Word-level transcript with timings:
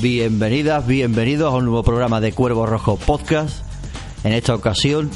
Bienvenidas, 0.00 0.86
bienvenidos 0.86 1.52
a 1.52 1.56
un 1.58 1.66
nuevo 1.66 1.82
programa 1.82 2.22
de 2.22 2.32
Cuervo 2.32 2.64
Rojo 2.64 2.96
Podcast. 2.96 3.62
En 4.24 4.32
esta 4.32 4.54
ocasión 4.54 5.10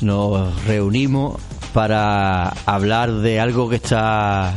nos 0.00 0.64
reunimos 0.64 1.38
para 1.74 2.48
hablar 2.64 3.12
de 3.12 3.38
algo 3.38 3.68
que 3.68 3.76
está 3.76 4.54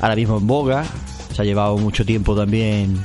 ahora 0.00 0.14
mismo 0.14 0.36
en 0.36 0.46
boga. 0.46 0.84
Se 1.34 1.40
ha 1.40 1.44
llevado 1.46 1.78
mucho 1.78 2.04
tiempo 2.04 2.36
también 2.36 3.02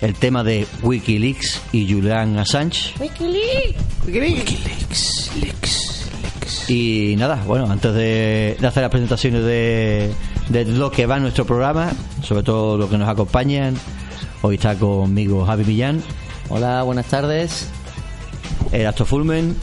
el 0.00 0.14
tema 0.14 0.44
de 0.44 0.64
Wikileaks 0.80 1.62
y 1.72 1.92
Julian 1.92 2.38
Assange. 2.38 2.94
Wikileaks. 3.00 4.06
Wikileaks. 4.06 5.32
Leaks, 5.40 6.10
leaks. 6.22 6.70
Y 6.70 7.16
nada, 7.18 7.42
bueno, 7.48 7.66
antes 7.68 7.92
de, 7.94 8.56
de 8.60 8.66
hacer 8.66 8.82
las 8.84 8.90
presentaciones 8.90 9.42
de, 9.42 10.14
de 10.50 10.64
lo 10.66 10.92
que 10.92 11.06
va 11.06 11.16
en 11.16 11.22
nuestro 11.22 11.44
programa, 11.44 11.90
sobre 12.22 12.44
todo 12.44 12.78
los 12.78 12.88
que 12.88 12.96
nos 12.96 13.08
acompañan, 13.08 13.74
hoy 14.46 14.54
está 14.56 14.74
conmigo 14.76 15.44
Javi 15.44 15.64
Millán, 15.64 16.02
Hola, 16.48 16.82
buenas 16.84 17.06
tardes. 17.06 17.68
Erasto 18.72 19.04
Fulmen 19.04 19.56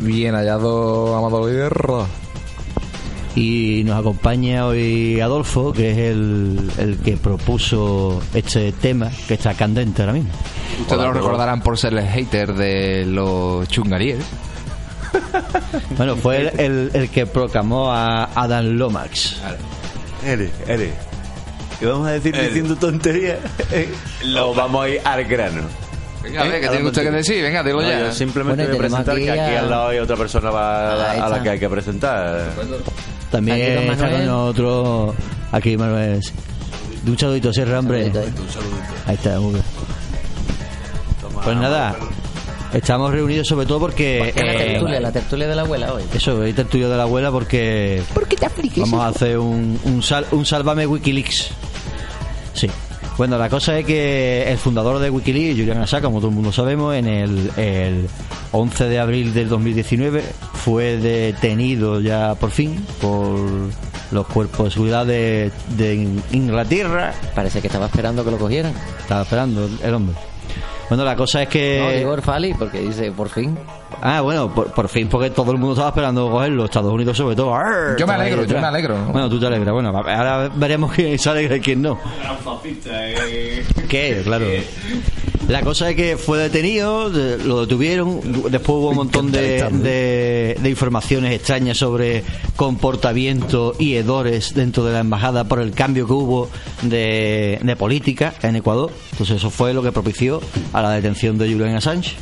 Bien 0.00 0.34
hallado, 0.34 1.14
Amado 1.16 1.48
Líder. 1.48 1.72
y 3.34 3.82
nos 3.84 3.98
acompaña 4.00 4.66
hoy 4.66 5.20
Adolfo, 5.20 5.72
que 5.72 5.92
es 5.92 5.98
el, 5.98 6.70
el 6.78 6.98
que 6.98 7.16
propuso 7.16 8.20
este 8.34 8.72
tema 8.72 9.10
que 9.28 9.34
está 9.34 9.54
candente 9.54 10.02
ahora 10.02 10.14
mismo. 10.14 10.30
Ustedes 10.80 11.02
lo 11.02 11.12
recordarán 11.12 11.62
por 11.62 11.78
ser 11.78 11.94
el 11.94 12.06
hater 12.06 12.54
de 12.54 13.04
los 13.06 13.68
chungaríes. 13.68 14.18
Bueno, 15.96 16.16
fue 16.16 16.38
el, 16.48 16.60
el- 16.60 16.90
el 16.94 17.08
que 17.10 17.26
proclamó 17.26 17.90
a 17.92 18.24
Adam 18.34 18.66
Lomax. 18.76 19.36
Eres, 20.24 20.50
eres. 20.66 20.92
¿Qué 21.78 21.86
vamos 21.86 22.08
a 22.08 22.12
decir 22.12 22.34
diciendo 22.34 22.76
tonterías? 22.76 23.38
Lo 24.24 24.54
vamos 24.54 24.84
a 24.84 24.88
ir 24.88 25.00
al 25.04 25.24
grano. 25.24 25.62
Venga, 26.22 26.40
a 26.42 26.44
ver, 26.44 26.60
¿qué 26.60 26.68
tiene 26.68 26.86
usted 26.88 27.02
que 27.02 27.10
decir? 27.10 27.42
Venga, 27.42 27.62
dilo 27.62 27.82
No, 27.82 27.88
ya. 27.88 27.98
yo 28.00 28.12
simplemente 28.12 28.64
Bueno, 28.64 28.76
voy 28.78 28.86
a 28.86 28.88
presentar 28.88 29.16
que 29.16 29.30
aquí 29.30 29.54
a- 29.54 29.60
al 29.60 29.70
lado 29.70 29.88
hay 29.88 29.98
otra 29.98 30.16
persona 30.16 30.48
a 30.48 31.28
la 31.28 31.42
que 31.42 31.50
hay 31.50 31.58
que 31.58 31.68
presentar. 31.68 32.50
También 33.30 33.78
Aquí 33.78 33.88
está 33.90 34.10
con 34.10 34.26
nosotros 34.26 35.14
aquí 35.52 35.76
Manuel. 35.76 36.20
De 37.02 37.10
un 37.10 37.18
saludito, 37.18 37.52
cierra, 37.52 37.78
hombre. 37.78 38.10
Saludito, 38.12 38.40
Ahí 39.06 39.14
está, 39.14 39.38
muy 39.38 39.52
bien. 39.52 39.64
Pues 41.44 41.56
nada, 41.58 41.94
estamos 42.72 43.12
reunidos 43.12 43.46
sobre 43.46 43.66
todo 43.66 43.80
porque... 43.80 44.32
La 44.36 44.52
eh, 44.52 44.72
tertulia, 44.72 45.00
la 45.00 45.12
tertulia 45.12 45.48
de 45.48 45.54
la 45.56 45.62
abuela 45.62 45.92
hoy. 45.94 46.02
Eso, 46.14 46.42
el 46.44 46.54
tertulio 46.54 46.88
de 46.88 46.96
la 46.96 47.04
abuela 47.04 47.30
porque 47.30 48.02
¿Por 48.14 48.26
qué 48.28 48.36
te 48.36 48.46
afliges? 48.46 48.78
vamos 48.78 49.00
a 49.02 49.08
hacer 49.08 49.38
un, 49.38 49.78
un, 49.84 50.02
sal- 50.02 50.26
un 50.32 50.44
Sálvame 50.46 50.86
Wikileaks. 50.86 51.48
Sí. 52.54 52.68
Bueno, 53.18 53.38
la 53.38 53.48
cosa 53.48 53.78
es 53.78 53.86
que 53.86 54.44
el 54.50 54.58
fundador 54.58 54.98
de 54.98 55.08
Wikileaks, 55.08 55.58
Julian 55.58 55.78
Assange, 55.78 56.04
como 56.04 56.18
todo 56.18 56.28
el 56.28 56.34
mundo 56.34 56.52
sabemos, 56.52 56.94
en 56.94 57.06
el, 57.06 57.50
el 57.56 58.08
11 58.52 58.84
de 58.88 58.98
abril 58.98 59.32
del 59.32 59.48
2019 59.48 60.22
fue 60.52 60.98
detenido 60.98 62.00
ya 62.02 62.34
por 62.34 62.50
fin 62.50 62.84
por 63.00 63.38
los 64.12 64.26
cuerpos 64.26 64.66
de 64.66 64.70
seguridad 64.70 65.06
de, 65.06 65.50
de 65.78 65.94
Inglaterra. 66.32 67.14
Parece 67.34 67.62
que 67.62 67.68
estaba 67.68 67.86
esperando 67.86 68.22
que 68.22 68.30
lo 68.30 68.36
cogieran. 68.36 68.74
Estaba 69.00 69.22
esperando 69.22 69.66
el 69.82 69.94
hombre. 69.94 70.14
Bueno, 70.88 71.04
la 71.04 71.16
cosa 71.16 71.42
es 71.42 71.48
que... 71.48 71.78
No, 71.80 71.90
digo 71.90 72.10
Orfali, 72.12 72.54
porque 72.54 72.80
dice, 72.80 73.10
por 73.10 73.28
fin. 73.28 73.58
Ah, 74.02 74.20
bueno, 74.20 74.52
por, 74.54 74.72
por 74.72 74.88
fin, 74.88 75.08
porque 75.08 75.30
todo 75.30 75.52
el 75.52 75.58
mundo 75.58 75.72
estaba 75.74 75.88
esperando 75.88 76.30
cogerlo, 76.30 76.64
Estados 76.66 76.92
Unidos 76.92 77.16
sobre 77.16 77.34
todo. 77.36 77.54
Arr, 77.54 77.96
Yo 77.98 78.06
me 78.06 78.14
alegro, 78.14 78.44
yo 78.44 78.60
me 78.60 78.66
alegro. 78.66 78.96
Bueno, 79.12 79.28
tú 79.30 79.38
te 79.40 79.46
alegras. 79.46 79.72
Bueno, 79.72 79.88
ahora 79.96 80.50
veremos 80.54 80.92
quién 80.92 81.18
se 81.18 81.30
alegra 81.30 81.56
y 81.56 81.60
quién 81.60 81.82
no. 81.82 81.98
¿Qué? 83.88 84.20
Claro. 84.24 84.46
La 85.48 85.60
cosa 85.62 85.90
es 85.90 85.96
que 85.96 86.16
fue 86.16 86.38
detenido, 86.38 87.08
de- 87.08 87.38
lo 87.44 87.60
detuvieron, 87.60 88.20
después 88.50 88.68
hubo 88.68 88.90
un 88.90 88.96
montón 88.96 89.30
de, 89.30 89.62
de, 89.70 90.56
de 90.60 90.68
informaciones 90.70 91.32
extrañas 91.32 91.76
sobre 91.78 92.24
comportamiento 92.56 93.74
y 93.78 93.94
hedores 93.94 94.54
dentro 94.54 94.84
de 94.84 94.92
la 94.92 95.00
embajada 95.00 95.44
por 95.44 95.60
el 95.60 95.70
cambio 95.72 96.06
que 96.06 96.12
hubo 96.12 96.48
de, 96.82 97.60
de 97.62 97.76
política 97.76 98.34
en 98.42 98.56
Ecuador. 98.56 98.90
Entonces 99.12 99.36
eso 99.36 99.50
fue 99.50 99.72
lo 99.72 99.82
que 99.84 99.92
propició 99.92 100.40
a 100.72 100.82
la 100.82 100.90
detención 100.90 101.38
de 101.38 101.48
Julian 101.52 101.76
Assange. 101.76 102.16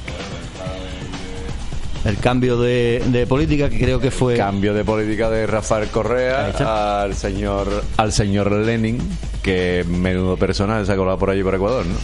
El 2.05 2.19
cambio 2.19 2.59
de, 2.61 3.03
de 3.07 3.27
política 3.27 3.71
que 3.71 3.79
creo 3.79 3.99
que 3.99 4.11
fue... 4.11 4.37
Cambio 4.37 4.75
de 4.75 4.85
política 4.85 5.31
de 5.31 5.47
Rafael 5.47 5.89
Correa 5.89 6.53
al 7.03 7.15
señor 7.15 7.83
al 7.97 8.13
señor 8.13 8.53
Lenin, 8.53 8.99
que 9.43 9.85
menudo 9.89 10.37
personal 10.37 10.85
se 10.85 10.93
ha 10.93 10.97
colado 10.97 11.19
por 11.19 11.31
allí 11.31 11.43
por 11.43 11.55
Ecuador, 11.55 11.87
¿no? 11.87 11.95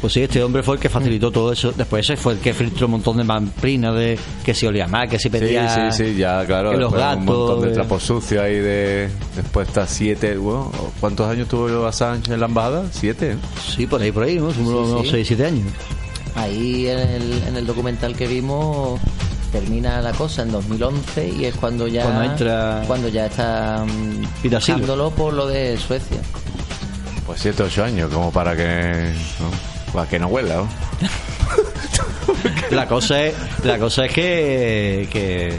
Pues 0.00 0.14
sí, 0.14 0.22
este 0.22 0.42
hombre 0.42 0.64
fue 0.64 0.74
el 0.76 0.80
que 0.80 0.88
facilitó 0.88 1.30
todo 1.30 1.52
eso. 1.52 1.70
Después 1.70 2.04
ese 2.04 2.16
fue 2.16 2.32
el 2.32 2.40
que 2.40 2.52
filtró 2.54 2.86
un 2.86 2.92
montón 2.92 3.18
de 3.18 3.22
mamprinas 3.24 3.94
de 3.94 4.18
que 4.44 4.52
si 4.52 4.66
olía 4.66 4.88
mal, 4.88 5.08
que 5.08 5.16
Sí, 5.18 5.30
pedía... 5.30 5.92
sí, 5.92 6.04
sí, 6.04 6.16
ya, 6.16 6.44
claro. 6.44 6.72
que 6.72 6.78
los 6.78 6.92
gatos... 6.92 7.18
Un 7.18 7.24
montón 7.26 7.60
de 7.60 7.68
de- 7.68 7.74
trapos 7.74 8.02
sucios 8.02 8.42
ahí 8.42 8.56
de... 8.58 9.08
Después 9.36 9.68
está 9.68 9.86
siete... 9.86 10.36
bueno, 10.38 10.72
¿Cuántos 10.98 11.28
años 11.30 11.46
tuvo 11.48 11.86
Assange 11.86 12.32
en 12.34 12.40
la 12.40 12.46
embajada? 12.46 12.84
Siete. 12.90 13.32
¿eh? 13.32 13.36
Sí, 13.76 13.86
por 13.86 14.02
ahí, 14.02 14.10
por 14.10 14.24
ahí, 14.24 14.36
¿no? 14.38 14.46
Unos, 14.46 14.56
Sí, 14.56 14.62
unos 14.62 15.02
sí. 15.02 15.10
6, 15.12 15.26
7 15.28 15.44
años. 15.46 15.66
Ahí 16.34 16.88
en 16.88 16.98
el, 16.98 17.42
en 17.48 17.56
el 17.56 17.66
documental 17.66 18.16
que 18.16 18.26
vimos 18.26 19.00
termina 19.52 20.00
la 20.00 20.12
cosa 20.12 20.42
en 20.42 20.50
2011 20.52 21.28
y 21.28 21.44
es 21.44 21.54
cuando 21.56 21.86
ya 21.86 22.04
Cuando 22.04 22.22
entra- 22.24 22.84
cuando 22.86 23.08
ya 23.08 23.26
está 23.26 23.84
mm, 23.86 24.24
asilo. 24.56 24.78
buscándolo 24.78 25.10
por 25.10 25.34
lo 25.34 25.46
de 25.46 25.76
Suecia. 25.76 26.18
Pues 27.26 27.40
siete, 27.40 27.62
ocho 27.62 27.84
años, 27.84 28.10
como 28.12 28.32
para 28.32 28.56
que... 28.56 29.12
¿no? 29.40 29.92
Para 29.92 30.08
que 30.08 30.18
no 30.18 30.28
huela, 30.28 30.56
¿no? 30.56 30.68
La 32.70 32.88
cosa 32.88 33.26
es, 33.26 33.34
la 33.62 33.78
cosa 33.78 34.06
es 34.06 34.12
que, 34.12 35.06
que 35.12 35.58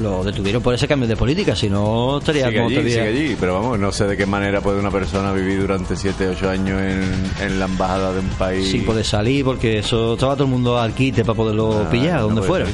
lo 0.00 0.24
detuvieron 0.24 0.62
por 0.62 0.74
ese 0.74 0.88
cambio 0.88 1.08
de 1.08 1.16
política, 1.16 1.54
si 1.54 1.68
no 1.70 2.18
estaría 2.18 2.46
Sigue 2.46 2.56
como 2.56 2.68
allí, 2.68 2.76
estaría- 2.78 3.04
sigue 3.12 3.24
allí, 3.26 3.36
pero 3.38 3.54
vamos, 3.54 3.78
no 3.78 3.92
sé 3.92 4.06
de 4.06 4.16
qué 4.16 4.26
manera 4.26 4.60
puede 4.60 4.80
una 4.80 4.90
persona 4.90 5.32
vivir 5.32 5.60
durante 5.60 5.96
7, 5.96 6.28
8 6.28 6.50
años 6.50 6.80
en, 6.80 7.30
en 7.40 7.58
la 7.58 7.66
embajada 7.66 8.12
de 8.12 8.20
un 8.20 8.28
país. 8.30 8.70
sin 8.70 8.84
poder 8.84 9.04
salir, 9.04 9.44
porque 9.44 9.78
eso 9.78 10.14
estaba 10.14 10.34
todo 10.34 10.44
el 10.44 10.50
mundo 10.50 10.78
al 10.78 10.92
quite 10.94 11.24
para 11.24 11.36
poderlo 11.36 11.84
Ah, 11.86 11.90
pillar, 11.90 12.20
no 12.20 12.28
donde 12.28 12.42
fuera. 12.42 12.66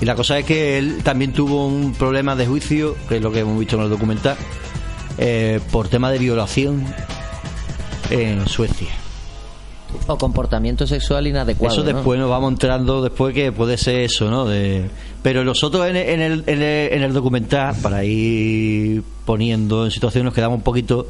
Y 0.00 0.04
la 0.04 0.14
cosa 0.16 0.38
es 0.38 0.44
que 0.44 0.76
él 0.76 0.98
también 1.04 1.32
tuvo 1.32 1.66
un 1.66 1.92
problema 1.94 2.34
de 2.34 2.46
juicio, 2.46 2.96
que 3.08 3.16
es 3.16 3.22
lo 3.22 3.30
que 3.30 3.40
hemos 3.40 3.58
visto 3.58 3.76
en 3.76 3.82
el 3.82 3.90
documental, 3.90 4.36
eh, 5.18 5.60
por 5.70 5.86
tema 5.88 6.10
de 6.10 6.18
violación 6.18 6.84
en 8.10 8.46
Suecia. 8.48 8.88
O 10.08 10.18
comportamiento 10.18 10.86
sexual 10.88 11.28
inadecuado. 11.28 11.72
eso 11.72 11.84
¿no? 11.84 11.92
después 11.94 12.18
nos 12.18 12.28
vamos 12.28 12.50
enterando 12.50 13.00
después 13.00 13.32
que 13.32 13.52
puede 13.52 13.78
ser 13.78 14.00
eso, 14.00 14.28
¿no? 14.28 14.44
De, 14.44 14.90
pero 15.24 15.42
nosotros 15.42 15.88
en, 15.88 15.96
en 15.96 16.20
el, 16.20 16.44
en, 16.46 16.60
el, 16.60 16.92
en 16.92 17.02
el 17.02 17.14
documental, 17.14 17.74
para 17.82 18.04
ir 18.04 19.02
poniendo 19.24 19.86
en 19.86 19.90
situación, 19.90 20.26
nos 20.26 20.34
quedamos 20.34 20.58
un 20.58 20.62
poquito 20.62 21.08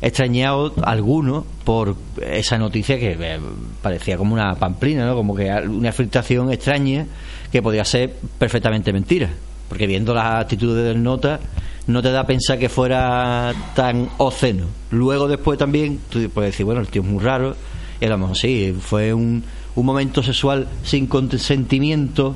extrañados 0.00 0.72
algunos 0.82 1.44
por 1.62 1.94
esa 2.20 2.58
noticia 2.58 2.98
que 2.98 3.12
eh, 3.12 3.38
parecía 3.80 4.16
como 4.16 4.34
una 4.34 4.56
pamplina, 4.56 5.06
¿no? 5.06 5.14
Como 5.14 5.36
que 5.36 5.48
una 5.48 5.92
filtración 5.92 6.52
extraña 6.52 7.06
que 7.52 7.62
podía 7.62 7.84
ser 7.84 8.12
perfectamente 8.36 8.92
mentira. 8.92 9.30
Porque 9.68 9.86
viendo 9.86 10.12
las 10.12 10.42
actitudes 10.42 10.84
del 10.84 11.00
nota, 11.00 11.38
no 11.86 12.02
te 12.02 12.10
da 12.10 12.22
a 12.22 12.26
pensar 12.26 12.58
que 12.58 12.68
fuera 12.68 13.54
tan 13.76 14.10
obsceno. 14.18 14.66
Luego, 14.90 15.28
después 15.28 15.56
también, 15.56 16.00
tú 16.10 16.18
puedes 16.30 16.50
decir, 16.50 16.66
bueno, 16.66 16.80
el 16.80 16.88
tío 16.88 17.02
es 17.02 17.08
muy 17.08 17.22
raro. 17.22 17.54
Y 18.00 18.06
a 18.06 18.08
lo 18.08 18.34
sí, 18.34 18.74
fue 18.76 19.14
un, 19.14 19.44
un 19.76 19.86
momento 19.86 20.20
sexual 20.20 20.66
sin 20.82 21.06
consentimiento 21.06 22.34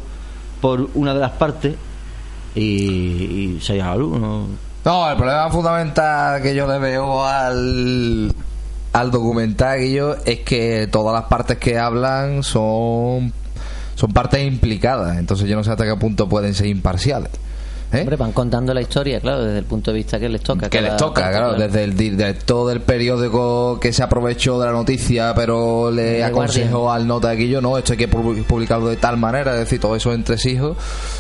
por 0.66 0.90
una 0.94 1.14
de 1.14 1.20
las 1.20 1.30
partes 1.30 1.76
y, 2.56 2.60
y 2.60 3.60
se 3.60 3.76
llama 3.76 3.94
luz, 3.94 4.18
¿no? 4.18 4.48
No, 4.84 5.08
el 5.08 5.16
problema 5.16 5.48
fundamental 5.48 6.42
que 6.42 6.56
yo 6.56 6.66
le 6.66 6.80
veo 6.80 7.24
al, 7.24 8.34
al 8.92 9.10
documental 9.12 9.80
yo 9.86 10.16
es 10.24 10.40
que 10.40 10.88
todas 10.90 11.14
las 11.14 11.28
partes 11.28 11.58
que 11.58 11.78
hablan 11.78 12.42
son 12.42 13.32
son 13.94 14.12
partes 14.12 14.44
implicadas, 14.44 15.18
entonces 15.18 15.48
yo 15.48 15.54
no 15.54 15.62
sé 15.62 15.70
hasta 15.70 15.84
qué 15.84 15.94
punto 15.94 16.28
pueden 16.28 16.52
ser 16.52 16.66
imparciales. 16.66 17.30
¿Eh? 17.92 18.00
Hombre, 18.00 18.16
van 18.16 18.32
contando 18.32 18.72
la 18.74 18.80
historia, 18.80 19.20
claro, 19.20 19.42
desde 19.44 19.58
el 19.58 19.64
punto 19.64 19.90
de 19.90 19.96
vista 19.98 20.18
que 20.18 20.28
les 20.28 20.42
toca. 20.42 20.68
que 20.68 20.80
les 20.80 20.96
toca, 20.96 21.22
parte, 21.22 21.38
claro, 21.38 21.54
desde 21.54 21.84
el 21.84 21.96
director 21.96 22.68
del 22.68 22.80
periódico 22.80 23.78
que 23.80 23.92
se 23.92 24.02
aprovechó 24.02 24.58
de 24.60 24.66
la 24.66 24.72
noticia, 24.72 25.32
pero 25.34 25.90
le 25.90 26.22
aconsejó 26.24 26.90
al 26.90 27.06
nota 27.06 27.28
de 27.30 27.36
que 27.38 27.48
yo 27.48 27.60
no, 27.60 27.78
esto 27.78 27.92
hay 27.92 27.98
que 27.98 28.10
pu- 28.10 28.44
publicarlo 28.44 28.88
de 28.88 28.96
tal 28.96 29.16
manera, 29.16 29.52
es 29.54 29.60
decir, 29.60 29.80
todo 29.80 29.96
eso 29.96 30.12
entre 30.12 30.36
hijos. 30.50 30.76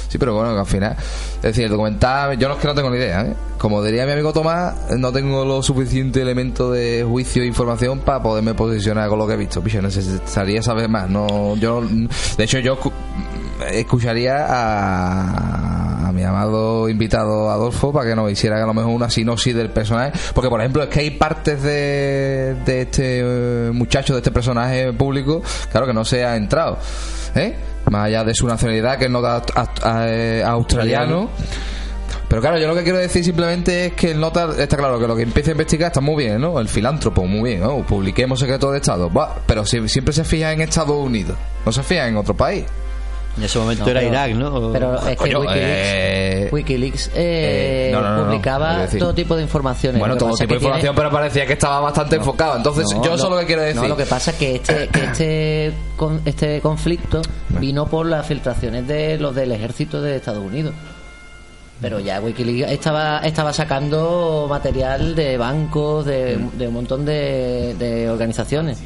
Sí, 0.08 0.18
pero 0.18 0.34
bueno, 0.34 0.52
que 0.54 0.60
al 0.60 0.66
final, 0.66 0.96
es 1.36 1.42
decir, 1.42 1.64
el 1.64 1.70
documental, 1.70 2.38
yo 2.38 2.48
no 2.48 2.54
es 2.54 2.60
que 2.60 2.66
no 2.68 2.74
tengo 2.74 2.90
ni 2.90 2.96
idea, 2.96 3.22
¿eh? 3.22 3.34
Como 3.58 3.82
diría 3.82 4.04
mi 4.06 4.12
amigo 4.12 4.32
Tomás, 4.32 4.74
no 4.98 5.12
tengo 5.12 5.44
lo 5.44 5.62
suficiente 5.62 6.20
elemento 6.22 6.70
de 6.70 7.04
juicio 7.08 7.42
e 7.42 7.46
información 7.46 8.00
para 8.00 8.22
poderme 8.22 8.54
posicionar 8.54 9.08
con 9.08 9.18
lo 9.18 9.26
que 9.26 9.32
he 9.32 9.36
visto. 9.36 9.62
Picho, 9.62 9.80
necesitaría 9.82 10.62
saber 10.62 10.88
más. 10.88 11.08
No, 11.08 11.56
yo, 11.56 11.82
de 11.82 12.44
hecho, 12.44 12.58
yo 12.58 12.78
escucharía 13.70 14.46
a, 14.48 16.08
a 16.08 16.12
mi 16.12 16.22
llamado 16.22 16.88
invitado 16.88 17.50
Adolfo 17.50 17.92
para 17.92 18.08
que 18.08 18.16
nos 18.16 18.30
hiciera 18.30 18.62
a 18.62 18.66
lo 18.66 18.74
mejor 18.74 18.92
una 18.92 19.10
sinopsis 19.10 19.54
del 19.54 19.70
personaje. 19.70 20.12
Porque, 20.34 20.48
por 20.48 20.60
ejemplo, 20.60 20.82
es 20.82 20.88
que 20.88 21.00
hay 21.00 21.10
partes 21.10 21.62
de, 21.62 22.56
de 22.64 22.82
este 22.82 23.20
eh, 23.20 23.70
muchacho, 23.72 24.14
de 24.14 24.20
este 24.20 24.30
personaje 24.30 24.92
público, 24.92 25.42
claro 25.70 25.86
que 25.86 25.92
no 25.92 26.04
se 26.04 26.24
ha 26.24 26.36
entrado. 26.36 26.78
¿eh? 27.34 27.56
Más 27.90 28.06
allá 28.06 28.24
de 28.24 28.34
su 28.34 28.46
nacionalidad, 28.46 28.98
que 28.98 29.04
es 29.06 29.10
no 29.10 29.20
australiano. 30.44 31.30
Pero 32.28 32.42
claro, 32.42 32.58
yo 32.58 32.66
lo 32.66 32.74
que 32.74 32.82
quiero 32.82 32.98
decir 32.98 33.24
simplemente 33.24 33.86
es 33.86 33.92
que 33.92 34.10
el 34.10 34.18
nota 34.18 34.48
está 34.58 34.76
claro 34.76 34.98
que 34.98 35.06
lo 35.06 35.14
que 35.14 35.22
empieza 35.22 35.50
a 35.50 35.52
investigar 35.52 35.88
está 35.88 36.00
muy 36.00 36.24
bien, 36.24 36.40
¿no? 36.40 36.58
El 36.58 36.68
filántropo, 36.68 37.24
muy 37.24 37.50
bien, 37.50 37.60
¿no? 37.62 37.86
Publiquemos 37.86 38.40
secretos 38.40 38.72
de 38.72 38.78
Estado. 38.78 39.10
pero 39.46 39.64
siempre 39.64 40.12
se 40.12 40.24
fija 40.24 40.52
en 40.52 40.60
Estados 40.60 40.96
Unidos, 40.96 41.36
no 41.64 41.70
se 41.70 41.84
fija 41.84 42.08
en 42.08 42.16
otro 42.16 42.34
país. 42.34 42.64
En 43.36 43.42
ese 43.42 43.58
momento 43.58 43.90
era 43.90 44.02
Irak, 44.02 44.32
¿no? 44.32 44.72
Pero 44.72 44.96
es 45.06 45.18
que 45.18 46.48
Wikileaks, 46.50 47.08
eh, 47.08 47.10
eh, 47.14 47.92
eh, 47.92 48.22
publicaba 48.24 48.86
todo 48.86 49.12
tipo 49.12 49.36
de 49.36 49.42
informaciones. 49.42 49.98
Bueno, 49.98 50.16
todo 50.16 50.34
tipo 50.34 50.54
de 50.54 50.56
información, 50.56 50.94
pero 50.94 51.10
parecía 51.10 51.46
que 51.46 51.52
estaba 51.52 51.80
bastante 51.80 52.16
enfocado. 52.16 52.56
Entonces, 52.56 52.86
yo 53.04 53.18
solo 53.18 53.36
lo 53.36 53.40
que 53.40 53.46
quiero 53.46 53.62
decir. 53.62 53.82
No, 53.82 53.88
lo 53.88 53.96
que 53.96 54.06
pasa 54.06 54.30
es 54.30 54.36
que 54.38 54.56
este, 54.56 54.88
que 54.92 55.04
este, 55.04 55.72
este 56.24 56.60
conflicto 56.60 57.20
vino 57.60 57.86
por 57.86 58.06
las 58.06 58.26
filtraciones 58.26 58.86
de 58.86 59.18
los 59.18 59.34
del 59.34 59.52
ejército 59.52 60.00
de 60.00 60.16
Estados 60.16 60.44
Unidos. 60.44 60.74
Pero 61.78 62.00
ya 62.00 62.20
Wikileaks 62.20 62.72
estaba, 62.72 63.18
estaba 63.18 63.52
sacando 63.52 64.46
material 64.48 65.14
de 65.14 65.36
bancos, 65.36 66.06
de, 66.06 66.38
de 66.56 66.68
un 66.68 66.72
montón 66.72 67.04
de, 67.04 67.74
de 67.78 68.08
organizaciones. 68.08 68.82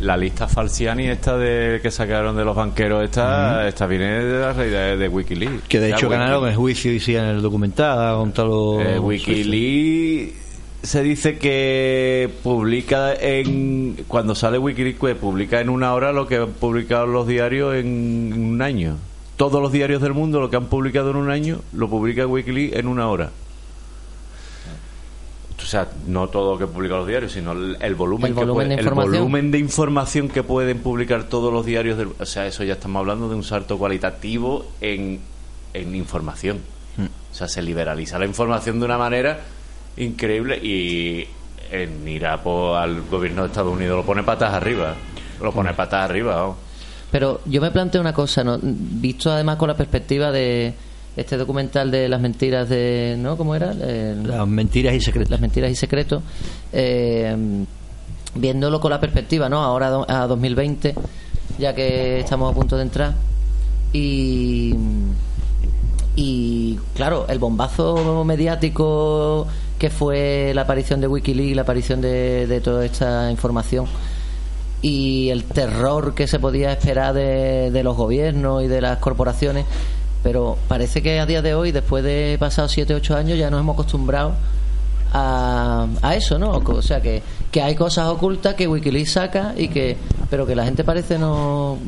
La, 0.00 0.16
lista 0.16 0.48
Falciani 0.48 1.08
esta 1.08 1.36
de 1.36 1.80
que 1.80 1.90
sacaron 1.90 2.36
de 2.36 2.44
los 2.44 2.54
banqueros 2.54 3.04
esta, 3.04 3.66
esta 3.68 3.86
viene 3.86 4.24
de 4.24 4.40
la 4.40 4.52
realidad 4.52 4.96
de 4.96 5.08
Wikileaks. 5.08 5.68
Que 5.68 5.80
de 5.80 5.90
hecho 5.90 6.08
ganaron 6.08 6.48
el 6.48 6.54
juicio 6.54 6.92
y 6.92 7.00
sí 7.00 7.16
en 7.16 7.24
el 7.24 7.42
documental 7.42 8.16
contra 8.16 8.44
los... 8.44 8.84
Eh, 8.84 8.98
Wikileaks 8.98 10.44
se 10.82 11.02
dice 11.02 11.38
que 11.38 12.30
publica 12.42 13.14
en 13.14 14.04
cuando 14.06 14.34
sale 14.34 14.58
Wikileaks 14.58 14.98
pues, 14.98 15.16
publica 15.16 15.60
en 15.60 15.70
una 15.70 15.94
hora 15.94 16.12
lo 16.12 16.26
que 16.26 16.36
han 16.36 16.50
publicado 16.50 17.06
los 17.06 17.26
diarios 17.26 17.74
en 17.74 18.32
un 18.34 18.60
año 18.60 18.96
todos 19.36 19.60
los 19.60 19.72
diarios 19.72 20.00
del 20.00 20.14
mundo, 20.14 20.40
lo 20.40 20.50
que 20.50 20.56
han 20.56 20.66
publicado 20.66 21.10
en 21.10 21.16
un 21.16 21.30
año, 21.30 21.60
lo 21.72 21.88
publica 21.88 22.26
Wikileaks 22.26 22.76
en 22.76 22.86
una 22.86 23.08
hora. 23.08 23.30
O 25.64 25.66
sea, 25.66 25.88
no 26.06 26.28
todo 26.28 26.52
lo 26.52 26.58
que 26.58 26.66
publican 26.66 26.98
los 26.98 27.06
diarios, 27.06 27.32
sino 27.32 27.52
el, 27.52 27.94
volumen, 27.94 28.28
el 28.28 28.34
volumen, 28.34 28.68
de 28.68 28.74
el 28.74 28.90
volumen 28.90 29.50
de 29.50 29.58
información 29.58 30.28
que 30.28 30.42
pueden 30.42 30.80
publicar 30.80 31.24
todos 31.24 31.50
los 31.50 31.64
diarios. 31.64 31.96
Del, 31.96 32.08
o 32.18 32.26
sea, 32.26 32.46
eso 32.46 32.64
ya 32.64 32.74
estamos 32.74 33.00
hablando 33.00 33.30
de 33.30 33.34
un 33.34 33.42
salto 33.42 33.78
cualitativo 33.78 34.66
en, 34.82 35.20
en 35.72 35.94
información. 35.94 36.58
Hmm. 36.98 37.06
O 37.06 37.34
sea, 37.34 37.48
se 37.48 37.62
liberaliza 37.62 38.18
la 38.18 38.26
información 38.26 38.78
de 38.78 38.84
una 38.84 38.98
manera 38.98 39.40
increíble 39.96 40.58
y 40.58 41.26
en 41.70 42.06
Irak 42.06 42.46
al 42.46 43.00
gobierno 43.10 43.40
de 43.40 43.48
Estados 43.48 43.72
Unidos 43.72 43.96
lo 43.96 44.04
pone 44.04 44.22
patas 44.22 44.52
arriba. 44.52 44.94
Lo 45.40 45.50
pone 45.50 45.72
hmm. 45.72 45.76
patas 45.76 46.10
arriba. 46.10 46.54
Pero 47.10 47.40
yo 47.46 47.62
me 47.62 47.70
planteo 47.70 48.02
una 48.02 48.12
cosa, 48.12 48.44
¿no? 48.44 48.58
visto 48.60 49.30
además 49.30 49.56
con 49.56 49.68
la 49.68 49.76
perspectiva 49.78 50.30
de 50.30 50.74
este 51.16 51.36
documental 51.36 51.90
de 51.90 52.08
las 52.08 52.20
mentiras 52.20 52.68
de, 52.68 53.16
¿no? 53.18 53.36
¿Cómo 53.36 53.54
era? 53.54 53.72
las 53.74 54.46
mentiras 54.46 54.94
y 54.94 55.00
secretos. 55.00 55.30
Las 55.30 55.40
mentiras 55.40 55.70
y 55.70 55.74
secretos. 55.74 56.22
Eh, 56.72 57.64
viéndolo 58.34 58.80
con 58.80 58.90
la 58.90 59.00
perspectiva, 59.00 59.48
¿no? 59.48 59.62
Ahora 59.62 60.04
a 60.08 60.26
2020, 60.26 60.94
ya 61.58 61.74
que 61.74 62.20
estamos 62.20 62.50
a 62.50 62.54
punto 62.54 62.76
de 62.76 62.82
entrar. 62.82 63.14
Y, 63.92 64.74
y 66.16 66.78
claro, 66.94 67.26
el 67.28 67.38
bombazo 67.38 68.24
mediático 68.24 69.46
que 69.78 69.90
fue 69.90 70.52
la 70.54 70.62
aparición 70.62 71.00
de 71.00 71.06
Wikileaks, 71.06 71.56
la 71.56 71.62
aparición 71.62 72.00
de, 72.00 72.46
de 72.46 72.60
toda 72.60 72.84
esta 72.84 73.30
información 73.30 73.86
y 74.84 75.30
el 75.30 75.44
terror 75.44 76.14
que 76.14 76.26
se 76.26 76.38
podía 76.38 76.70
esperar 76.70 77.14
de, 77.14 77.82
los 77.82 77.96
gobiernos 77.96 78.62
y 78.62 78.68
de 78.68 78.82
las 78.82 78.98
corporaciones, 78.98 79.64
pero 80.24 80.56
parece 80.66 81.02
que 81.02 81.20
a 81.20 81.26
día 81.26 81.42
de 81.42 81.54
hoy, 81.54 81.70
después 81.70 82.02
de 82.02 82.36
pasados 82.40 82.72
7, 82.72 82.94
8 82.94 83.16
años, 83.16 83.38
ya 83.38 83.50
nos 83.50 83.60
hemos 83.60 83.74
acostumbrado 83.74 84.32
a, 85.12 85.86
a 86.02 86.16
eso, 86.16 86.38
¿no? 86.38 86.50
O 86.50 86.82
sea, 86.82 87.00
que, 87.00 87.22
que 87.52 87.62
hay 87.62 87.76
cosas 87.76 88.08
ocultas 88.08 88.54
que 88.54 88.66
Wikileaks 88.66 89.12
saca 89.12 89.54
y 89.56 89.68
que 89.68 89.96
pero 90.28 90.46
que 90.46 90.56
la 90.56 90.64
gente 90.64 90.82
parece 90.82 91.18
no 91.18 91.78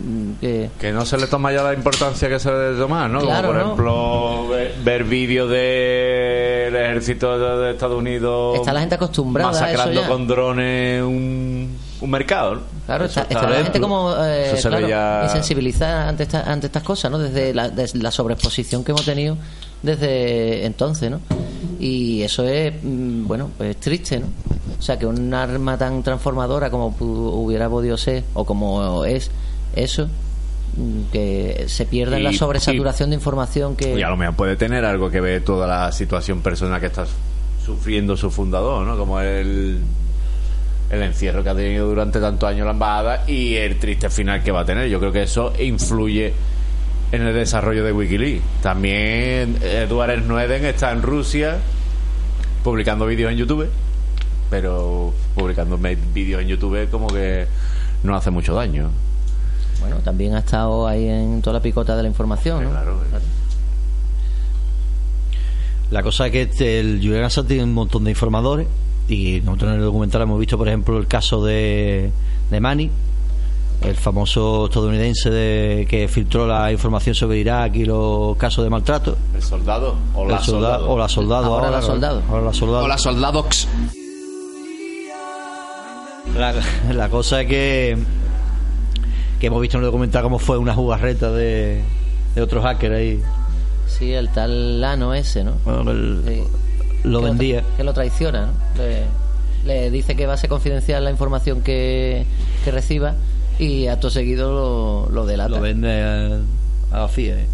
que, 0.41 0.71
no 0.93 1.05
se 1.05 1.19
le 1.19 1.27
toma 1.27 1.51
ya 1.51 1.65
la 1.65 1.75
importancia 1.75 2.29
que 2.29 2.39
se 2.39 2.51
le 2.51 2.57
debe 2.57 2.79
tomar 2.79 3.11
¿no? 3.11 3.21
Como 3.21 3.43
por 3.43 3.57
ejemplo 3.57 4.49
ver, 4.85 5.03
vídeos 5.03 5.51
del 5.51 6.77
ejército 6.77 7.59
de, 7.59 7.73
Estados 7.73 7.99
Unidos 7.99 8.61
está 8.61 8.73
la 8.73 8.81
gente 8.81 8.95
acostumbrada 8.95 9.51
masacrando 9.51 10.01
a 10.01 10.05
eso 10.05 10.13
con 10.13 10.29
drones 10.29 11.03
un, 11.03 11.77
un 12.07 12.11
mercado 12.11 12.61
claro 12.87 13.05
está, 13.05 13.27
la 13.29 13.65
gente 13.65 13.81
como 13.81 14.15
eh, 14.19 14.53
insensibilizada 14.55 16.09
ante, 16.09 16.27
ante 16.37 16.67
estas 16.67 16.83
cosas 16.83 17.11
¿no? 17.11 17.19
desde 17.19 17.53
la, 17.53 17.69
desde 17.69 17.99
la 17.99 18.11
sobreexposición 18.11 18.85
que 18.85 18.93
hemos 18.93 19.05
tenido 19.05 19.37
desde 19.83 20.65
entonces 20.65 21.11
¿no? 21.11 21.21
y 21.79 22.23
eso 22.23 22.45
es 22.45 22.73
mm, 22.83 23.27
bueno 23.27 23.51
pues 23.59 23.77
triste 23.79 24.21
¿no? 24.21 24.27
o 24.79 24.83
sea 24.83 24.99
que 24.99 25.07
un 25.07 25.35
arma 25.35 25.77
tan 25.77 26.03
transformadora 26.03 26.71
como 26.71 26.95
hubiera 26.99 27.69
podido 27.69 27.97
ser 27.97 28.25
o 28.35 28.45
como 28.45 29.05
es 29.05 29.31
eso 29.75 30.09
mm, 30.77 31.13
que 31.13 31.65
se 31.67 31.87
pierda 31.87 32.17
en 32.17 32.25
la 32.25 32.33
sobresaturación 32.33 33.11
de 33.11 33.17
información 33.17 33.75
que 33.75 33.99
y 33.99 34.03
a 34.03 34.09
lo 34.09 34.17
mejor 34.17 34.37
puede 34.37 34.57
tener 34.57 34.85
algo 34.85 35.11
que 35.11 35.21
ver 35.21 35.45
toda 35.45 35.67
la 35.67 35.91
situación 35.91 36.41
personal 36.41 36.81
que 36.81 36.87
está 36.87 37.05
sufriendo 37.65 38.17
su 38.17 38.31
fundador 38.31 38.87
no 38.87 38.97
como 38.97 39.21
el 39.21 39.81
el 40.91 41.03
encierro 41.03 41.43
que 41.43 41.51
ha 41.51 41.55
tenido 41.55 41.89
durante 41.89 42.21
tantos 42.21 42.49
años 42.49 42.65
la 42.65 42.73
embajada 42.73 43.25
y 43.27 43.55
el 43.57 43.79
triste 43.79 44.09
final 44.09 44.43
que 44.43 44.53
va 44.53 44.61
a 44.61 44.65
tener 44.65 44.89
yo 44.89 44.99
creo 45.01 45.13
que 45.13 45.25
eso 45.25 45.53
influye 45.59 46.33
en 47.13 47.23
el 47.23 47.35
desarrollo 47.35 47.85
de 47.85 47.93
Wikileaks. 47.93 48.43
También 48.63 49.59
Edward 49.63 50.23
Snowden 50.23 50.65
está 50.65 50.93
en 50.93 51.03
Rusia 51.03 51.59
publicando 52.63 53.07
vídeos 53.07 53.31
en 53.31 53.39
YouTube, 53.39 53.69
pero 54.51 55.13
publicando 55.35 55.79
vídeos 55.79 56.43
en 56.43 56.49
YouTube 56.49 56.89
como 56.91 57.07
que 57.07 57.47
no 58.03 58.17
hace 58.17 58.31
mucho 58.31 58.55
daño. 58.55 58.91
Bueno, 59.81 59.97
también 59.99 60.35
ha 60.35 60.41
estado 60.41 60.87
ahí 60.87 61.09
en 61.09 61.43
toda 61.43 61.55
la 61.55 61.63
picota 61.63 61.97
de 61.97 62.03
la 62.03 62.09
información, 62.09 62.65
¿no? 62.65 62.71
Claro, 62.71 63.01
La 65.91 66.03
cosa 66.03 66.27
es 66.27 66.33
que 66.33 66.43
este, 66.43 66.81
el 66.81 66.99
Julian 67.01 67.25
Assange 67.25 67.49
tiene 67.49 67.65
un 67.65 67.75
montón 67.75 68.05
de 68.05 68.11
informadores 68.11 68.67
y 69.09 69.41
nosotros 69.45 69.71
en 69.71 69.79
el 69.79 69.85
documental 69.85 70.23
hemos 70.23 70.39
visto, 70.39 70.59
por 70.59 70.69
ejemplo, 70.69 70.99
el 70.99 71.07
caso 71.07 71.45
de, 71.45 72.11
de 72.51 72.61
Manny, 72.61 72.91
el 73.83 73.95
famoso 73.95 74.67
estadounidense 74.67 75.31
de, 75.31 75.87
que 75.89 76.09
filtró 76.09 76.47
la 76.47 76.73
información 76.73 77.15
sobre 77.15 77.39
Irak 77.39 77.77
y 77.77 77.85
los 77.85 78.37
casos 78.37 78.65
de 78.65 78.71
maltrato. 78.71 79.17
El 79.35 79.43
soldado 79.43 79.97
o 80.15 80.27
la 80.27 80.41
soldado. 80.41 80.91
O 80.91 80.99
la 80.99 81.09
soldado. 81.09 81.55
Ahora, 81.55 81.71
la 81.71 81.83
soldado. 81.83 82.23
Ahora 82.29 82.45
la 82.47 82.53
soldado. 82.53 82.85
O 82.85 82.89
la 82.89 82.99
soldadox. 82.99 83.69
La, 86.37 86.55
la 86.93 87.09
cosa 87.09 87.43
es 87.43 87.49
que 87.49 87.99
que 89.41 89.47
hemos 89.49 89.61
visto 89.61 89.77
en 89.77 89.85
el 89.85 89.87
documental 89.87 90.23
cómo 90.23 90.39
fue 90.39 90.57
una 90.59 90.75
jugarreta 90.75 91.31
de, 91.31 91.83
de 92.35 92.43
otro 92.43 92.63
hacker 92.63 92.93
ahí. 92.93 93.23
Sí, 93.87 94.13
el 94.13 94.31
tal 94.31 94.81
Lano 94.81 95.15
ese, 95.15 95.45
¿no? 95.45 95.53
Lo 97.07 97.23
vendía. 97.23 97.63
que 97.77 97.85
lo 97.85 97.93
traiciona, 97.93 98.47
¿no? 98.47 98.53
Le, 99.65 99.91
dice 99.91 100.15
que 100.15 100.27
va 100.27 100.35
a 100.35 100.37
ser 100.37 100.49
confidencial 100.49 101.03
la 101.03 101.11
información 101.11 101.61
que, 101.63 102.25
que 102.65 102.71
reciba 102.71 103.15
y 103.59 103.89
acto 103.89 104.11
seguido 104.11 104.53
lo, 104.53 105.09
lo 105.13 105.27
delata. 105.27 105.51
Lo 105.51 105.61
vende 105.61 106.45
a, 106.93 107.05
a 107.05 107.09
FIA. 107.09 107.35
¿eh? 107.35 107.47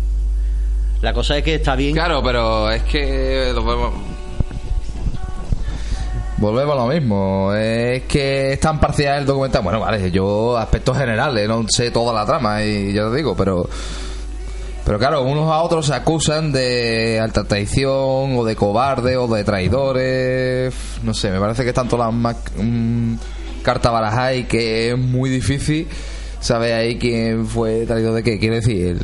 La 1.01 1.13
cosa 1.13 1.39
es 1.39 1.45
que 1.45 1.57
está 1.57 1.75
bien. 1.75 1.95
Claro, 1.95 2.23
pero 2.23 2.71
es 2.71 2.83
que 2.83 3.51
lo 3.55 3.65
vemos. 3.65 3.95
Volvemos 6.37 6.73
a 6.77 6.77
lo 6.77 6.87
mismo. 6.89 7.53
Es 7.55 8.03
que 8.05 8.53
es 8.53 8.61
tan 8.61 8.79
parcial 8.79 9.21
el 9.21 9.27
documental. 9.27 9.63
Bueno, 9.63 9.81
vale, 9.81 10.11
yo 10.11 10.57
aspectos 10.57 10.99
generales, 10.99 11.49
no 11.49 11.65
sé 11.69 11.91
toda 11.91 12.13
la 12.13 12.27
trama 12.27 12.63
y 12.65 12.93
ya 12.93 13.09
te 13.11 13.17
digo, 13.17 13.37
pero. 13.37 13.69
Pero 14.93 15.01
claro, 15.01 15.23
unos 15.23 15.51
a 15.51 15.63
otros 15.63 15.87
se 15.87 15.95
acusan 15.95 16.53
de 16.53 17.19
alta 17.19 17.45
traición 17.45 18.37
o 18.37 18.45
de 18.45 18.55
cobarde 18.55 19.17
o 19.17 19.27
de 19.27 19.43
traidores. 19.43 20.75
No 21.03 21.15
sé, 21.15 21.31
me 21.31 21.41
parece 21.41 21.65
que 21.65 21.73
tanto 21.73 21.97
las 21.97 22.13
más. 22.13 22.37
Mm, 22.59 23.15
carta 23.63 23.91
baraja 23.91 24.35
y 24.35 24.45
que 24.45 24.91
es 24.91 24.99
muy 24.99 25.31
difícil 25.31 25.89
saber 26.41 26.75
ahí 26.75 26.99
quién 26.99 27.47
fue 27.47 27.87
traído 27.87 28.13
de 28.13 28.23
qué. 28.23 28.39
Quiere 28.39 28.57
decir, 28.57 29.01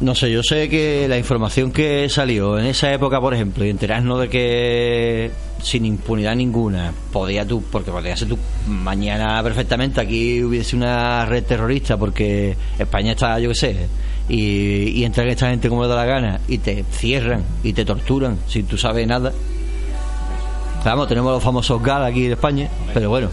no 0.00 0.14
sé, 0.14 0.30
yo 0.30 0.42
sé 0.42 0.70
que 0.70 1.06
la 1.06 1.18
información 1.18 1.70
que 1.70 2.08
salió 2.08 2.58
en 2.58 2.64
esa 2.64 2.90
época, 2.90 3.20
por 3.20 3.34
ejemplo, 3.34 3.62
y 3.66 3.68
enterarnos 3.68 4.22
de 4.22 4.28
que 4.30 5.30
sin 5.62 5.84
impunidad 5.84 6.34
ninguna 6.36 6.92
podía 7.12 7.46
tú, 7.46 7.62
porque 7.70 7.90
podría 7.90 8.16
ser 8.16 8.28
tú 8.28 8.38
mañana 8.68 9.42
perfectamente 9.42 10.00
aquí 10.00 10.42
hubiese 10.42 10.76
una 10.76 11.24
red 11.26 11.44
terrorista 11.44 11.96
porque 11.96 12.56
España 12.78 13.12
está, 13.12 13.38
yo 13.38 13.48
qué 13.50 13.54
sé, 13.54 13.88
y, 14.28 14.90
y 14.90 15.04
entran 15.04 15.28
esta 15.28 15.50
gente 15.50 15.68
como 15.68 15.82
le 15.82 15.88
da 15.88 15.96
la 15.96 16.04
gana 16.04 16.40
y 16.48 16.58
te 16.58 16.84
cierran 16.90 17.42
y 17.62 17.72
te 17.72 17.84
torturan 17.84 18.38
sin 18.46 18.66
tú 18.66 18.76
sabes 18.76 19.06
nada. 19.06 19.32
Vamos, 20.84 21.08
tenemos 21.08 21.32
los 21.32 21.42
famosos 21.42 21.82
GAL 21.82 22.04
aquí 22.04 22.26
en 22.26 22.32
España, 22.32 22.68
pero 22.94 23.10
bueno. 23.10 23.28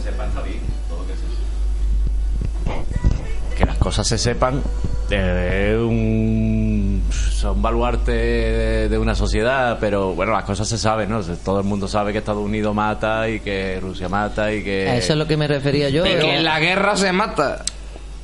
que 3.56 3.66
las 3.66 3.78
cosas 3.78 4.06
se 4.06 4.18
sepan 4.18 4.62
eh, 5.10 5.78
un, 5.80 6.65
son 7.12 7.62
baluarte 7.62 8.12
de, 8.12 8.90
de 8.90 8.98
una 8.98 9.16
sociedad, 9.16 9.78
pero 9.80 10.14
bueno, 10.16 10.32
las 10.34 10.44
cosas 10.44 10.68
se 10.68 10.78
saben, 10.78 11.10
¿no? 11.10 11.22
Todo 11.22 11.60
el 11.60 11.66
mundo 11.66 11.88
sabe 11.88 12.12
que 12.12 12.20
Estados 12.20 12.44
Unidos 12.44 12.74
mata 12.74 13.30
y 13.30 13.40
que 13.40 13.80
Rusia 13.82 14.10
mata 14.10 14.52
y 14.54 14.64
que... 14.64 14.90
A 14.90 14.98
eso 14.98 15.14
es 15.14 15.20
lo 15.20 15.28
que 15.28 15.38
me 15.38 15.48
refería 15.48 15.90
yo. 15.90 16.04
De 16.04 16.18
que 16.20 16.36
en 16.38 16.44
la 16.44 16.60
guerra 16.60 16.96
se 16.96 17.12
mata. 17.12 17.64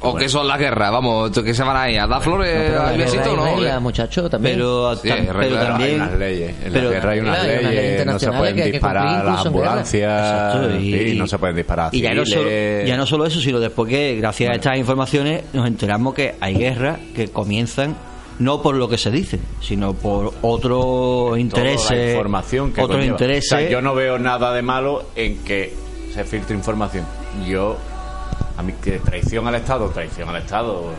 ¿O 0.04 0.16
qué 0.16 0.28
son 0.28 0.48
las 0.48 0.58
guerras? 0.58 0.92
Vamos, 0.92 1.30
¿qué 1.30 1.54
se 1.54 1.62
van 1.62 1.78
ahí? 1.78 1.96
¿A 1.96 2.08
dar 2.08 2.24
flores 2.24 2.52
Pero 2.52 2.82
al 2.82 2.98
besito 2.98 3.22
hay 3.30 3.36
no? 3.36 3.46
reglas, 3.46 3.82
muchacho, 3.84 4.28
también. 4.32 4.56
Pero, 4.56 4.96
Sí, 4.96 5.08
tam- 5.08 5.18
pero 5.28 5.34
regla, 5.40 5.60
Hay 5.62 5.68
también 5.68 5.96
unas 6.02 6.14
leyes, 6.18 6.56
en 6.66 6.74
pero- 6.74 6.86
la 6.86 6.90
guerra 6.96 7.12
hay 7.12 7.20
unas 7.20 7.36
Claro, 7.38 7.52
hay 7.52 7.60
unas 7.60 7.72
leyes 7.72 7.86
leyes, 7.92 8.06
no 8.08 8.20
se 8.20 8.32
pueden 8.32 8.56
que 8.56 8.62
hay 8.64 8.68
que 8.70 8.72
disparar 8.72 9.26
las 9.26 9.46
ambulancias 9.46 10.22
Exacto, 10.56 10.80
y, 10.80 11.16
no 11.20 11.28
se 11.28 11.38
pueden 11.38 11.56
disparar 11.56 11.90
y 11.94 12.02
ya 12.02 12.14
no, 12.16 12.26
solo, 12.26 12.42
civiles. 12.50 12.88
ya 12.88 12.98
no 12.98 13.06
solo 13.06 13.26
eso, 13.28 13.40
sino 13.40 13.60
después 13.60 13.90
que, 13.92 14.16
gracias 14.16 14.50
a 14.50 14.54
estas 14.56 14.78
informaciones, 14.80 15.44
nos 15.54 15.68
enteramos 15.68 16.16
que 16.16 16.34
hay 16.42 16.56
guerras 16.56 16.98
que 17.16 17.28
comienzan 17.28 17.96
no 18.42 18.62
por 18.62 18.76
lo 18.76 18.90
que 18.90 18.98
se 18.98 19.12
dice, 19.12 19.40
sino 19.62 19.94
por 19.94 20.34
intereses. 21.38 21.92
la 21.92 22.10
información 22.12 22.74
que 22.74 22.82
otros 22.82 22.98
conlleva. 22.98 23.14
intereses. 23.14 23.52
O 23.54 23.58
sea, 23.58 23.70
yo 23.70 23.82
no 23.82 23.94
veo 23.94 24.18
nada 24.18 24.52
de 24.54 24.62
malo 24.64 25.06
en 25.16 25.38
que 25.44 25.74
se 26.14 26.24
filtre 26.24 26.56
información. 26.56 27.06
Yo, 27.48 27.78
a 28.58 28.64
mí, 28.64 28.74
que 28.82 29.00
traición 29.00 29.48
al 29.48 29.56
Estado, 29.56 29.90
traición 29.90 30.30
al 30.30 30.38
Estado. 30.38 30.92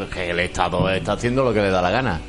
Es 0.00 0.08
que 0.08 0.30
el 0.30 0.40
Estado 0.40 0.88
está 0.90 1.12
haciendo 1.12 1.44
lo 1.44 1.52
que 1.52 1.60
le 1.60 1.70
da 1.70 1.82
la 1.82 1.90
gana. 1.90 2.20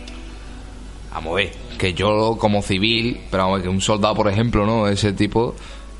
Vamos 1.14 1.32
a 1.32 1.36
ver, 1.36 1.52
que 1.78 1.94
yo 1.94 2.38
como 2.38 2.62
civil, 2.62 3.22
pero 3.32 3.44
vamos, 3.44 3.62
que 3.62 3.70
un 3.70 3.82
soldado, 3.82 4.16
por 4.16 4.28
ejemplo, 4.28 4.66
¿no? 4.66 4.88
Ese 4.88 5.14
tipo, 5.14 5.56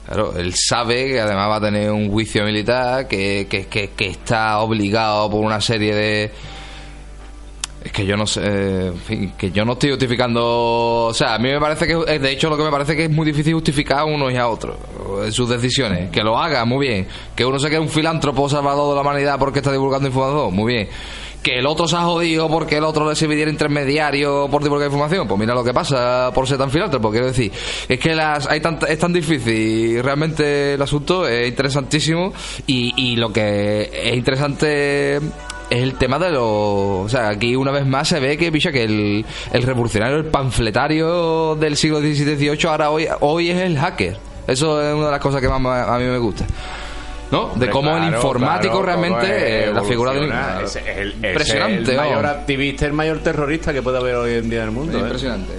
claro, 0.06 0.38
él 0.38 0.54
sabe 0.54 1.08
que 1.08 1.22
además 1.22 1.50
va 1.50 1.56
a 1.56 1.62
tener 1.62 1.90
un 1.90 2.12
juicio 2.12 2.44
militar, 2.44 3.08
que, 3.08 3.48
que, 3.50 3.68
que, 3.68 3.92
que 3.92 4.08
está 4.08 4.60
obligado 4.60 5.30
por 5.30 5.44
una 5.44 5.62
serie 5.62 5.96
de... 5.96 6.32
Es 7.88 7.94
que 7.94 8.06
yo 8.06 8.18
no 8.18 8.28
sé, 8.28 8.42
eh, 8.44 8.92
en 9.10 9.32
que 9.32 9.50
yo 9.52 9.64
no 9.64 9.74
estoy 9.74 9.92
justificando, 9.92 11.06
o 11.06 11.14
sea, 11.14 11.36
a 11.36 11.40
mí 11.40 11.50
me 11.50 11.60
parece 11.60 11.88
que, 11.88 11.94
eh, 12.08 12.20
de 12.20 12.32
hecho, 12.32 12.50
lo 12.50 12.58
que 12.58 12.64
me 12.64 12.70
parece 12.70 12.98
que 12.98 13.06
es 13.06 13.10
muy 13.10 13.26
difícil 13.26 13.54
justificar 13.54 14.00
a 14.00 14.04
uno 14.06 14.30
y 14.30 14.36
a 14.36 14.48
otro 14.50 14.78
en 15.24 15.32
sus 15.32 15.48
decisiones. 15.48 16.10
Que 16.12 16.22
lo 16.22 16.38
haga, 16.38 16.66
muy 16.66 16.86
bien. 16.88 17.08
Que 17.34 17.46
uno 17.46 17.58
se 17.60 17.70
quede 17.70 17.80
un 17.80 17.88
filántropo 17.88 18.50
salvador 18.50 18.90
de 18.90 18.96
la 18.96 19.02
humanidad 19.02 19.40
porque 19.40 19.60
está 19.60 19.72
divulgando 19.72 20.08
información, 20.10 20.54
muy 20.54 20.74
bien. 20.74 20.90
Que 21.42 21.60
el 21.60 21.66
otro 21.66 21.88
se 21.88 21.96
ha 21.96 22.02
jodido 22.02 22.50
porque 22.50 22.76
el 22.76 22.84
otro 22.84 23.08
le 23.08 23.16
serviría 23.16 23.48
intermediario 23.48 24.50
por 24.52 24.64
divulgar 24.64 24.88
información, 24.88 25.26
pues 25.28 25.40
mira 25.40 25.54
lo 25.56 25.64
que 25.64 25.74
pasa 25.74 26.30
por 26.34 26.46
ser 26.46 26.58
tan 26.58 26.70
filántropo, 26.70 27.10
quiero 27.10 27.28
decir. 27.28 27.54
Es 27.88 28.00
que 28.00 28.14
las, 28.16 28.48
hay 28.48 28.60
tanta- 28.60 28.88
es 28.88 29.00
tan 29.00 29.14
difícil, 29.14 30.04
realmente 30.04 30.74
el 30.74 30.82
asunto 30.82 31.26
es 31.26 31.48
interesantísimo 31.48 32.34
y, 32.66 32.92
y 32.98 33.16
lo 33.16 33.32
que 33.32 33.90
es 33.94 34.14
interesante 34.18 35.22
es 35.70 35.82
el 35.84 35.96
tema 35.96 36.18
de 36.20 36.30
los... 36.32 36.42
O 36.44 37.08
sea, 37.10 37.30
aquí 37.30 37.56
una 37.56 37.72
vez 37.72 37.86
más 37.86 38.08
se 38.08 38.20
ve 38.20 38.38
que, 38.38 38.52
picha, 38.52 38.72
que 38.72 38.84
el, 38.84 39.26
el 39.52 39.64
revolucionario, 39.64 40.18
el 40.18 40.26
panfletario 40.26 41.56
del 41.56 41.76
siglo 41.78 42.00
XVII-XVIII 42.00 42.60
ahora 42.70 42.90
hoy, 42.90 43.08
hoy 43.22 43.50
es 43.50 43.60
el 43.62 43.78
hacker. 43.78 44.18
Eso 44.48 44.82
es 44.82 44.94
una 44.96 45.06
de 45.08 45.12
las 45.12 45.20
cosas 45.22 45.42
que 45.42 45.50
más 45.50 45.60
me- 45.60 45.70
a 45.70 45.98
mí 45.98 46.06
me 46.06 46.18
gusta. 46.18 46.46
¿No? 47.30 47.52
De 47.56 47.70
cómo 47.70 47.98
el 47.98 48.06
informático 48.06 48.82
claro, 48.82 48.86
realmente, 48.86 49.66
eh, 49.66 49.74
la 49.74 49.84
figura 49.84 50.14
evoluciona. 50.14 50.62
Es, 50.64 50.76
es 50.78 50.88
el, 50.98 51.10
es 51.10 51.16
Impresionante, 51.16 51.92
el 51.92 51.98
mayor 51.98 52.26
activista, 52.26 52.86
el 52.86 52.94
mayor 52.94 53.20
terrorista 53.20 53.74
que 53.74 53.82
puede 53.82 53.98
haber 53.98 54.16
hoy 54.16 54.34
en 54.36 54.50
día 54.50 54.60
en 54.60 54.66
el 54.70 54.72
mundo. 54.72 54.98
¿eh? 54.98 55.02
Impresionante. 55.02 55.52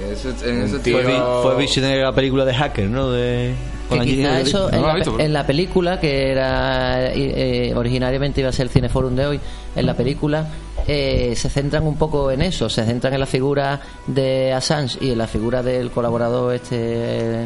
Fue, 0.93 1.03
de- 1.05 1.23
fue 1.43 1.57
visionario 1.59 1.99
de 1.99 2.03
la 2.05 2.13
película 2.15 2.47
de 2.47 2.55
Hacker, 2.55 2.89
¿no? 2.89 3.11
De, 3.11 3.53
Que 3.89 4.01
quizá 4.01 4.41
eso 4.41 4.73
en, 4.73 4.83
la, 4.83 4.95
visto, 4.95 5.13
pero- 5.13 5.25
en 5.25 5.33
la 5.33 5.47
película, 5.47 5.99
que 6.01 6.31
era 6.31 7.07
eh, 7.13 7.73
originariamente 7.75 8.41
iba 8.41 8.51
a 8.51 8.53
ser 8.53 8.65
el 8.67 8.71
Cineforum 8.71 9.15
de 9.15 9.27
hoy, 9.27 9.41
en 9.77 9.87
la 9.87 9.95
película 9.95 10.47
eh, 10.87 11.35
se 11.37 11.49
centran 11.49 11.87
un 11.87 11.97
poco 11.97 12.31
en 12.31 12.43
eso, 12.43 12.69
se 12.69 12.85
centran 12.85 13.15
en 13.15 13.21
la 13.21 13.27
figura 13.27 13.81
de 14.07 14.53
Assange 14.53 14.99
y 15.01 15.13
en 15.13 15.19
la 15.19 15.27
figura 15.27 15.63
del 15.63 15.91
colaborador 15.91 16.55
este, 16.55 17.45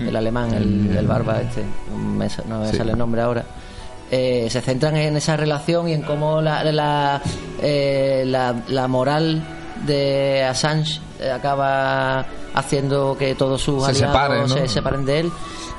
el 0.00 0.16
alemán, 0.16 0.52
el, 0.54 0.96
el 0.96 1.06
barba 1.06 1.40
este, 1.40 1.62
no 1.90 1.96
me, 1.98 2.28
sa- 2.28 2.42
no 2.48 2.60
me 2.60 2.68
Sí. 2.70 2.76
sale 2.76 2.92
el 2.92 2.98
nombre 2.98 3.20
ahora. 3.22 3.44
Eh, 4.10 4.46
se 4.50 4.60
centran 4.60 4.96
en 4.96 5.16
esa 5.16 5.36
relación 5.36 5.88
y 5.88 5.92
en 5.94 6.02
cómo 6.02 6.40
la, 6.40 6.62
la, 6.64 7.20
eh, 7.62 8.22
la, 8.26 8.54
la 8.68 8.86
moral 8.86 9.42
de 9.86 10.44
Assange 10.44 11.00
eh, 11.20 11.30
acaba 11.30 12.24
haciendo 12.54 13.16
que 13.18 13.34
todos 13.34 13.60
sus 13.60 13.82
Se 13.84 13.90
aliados 13.90 14.12
separen, 14.12 14.40
¿no? 14.42 14.48
se 14.48 14.68
separen 14.68 15.04
de 15.04 15.20
él. 15.20 15.32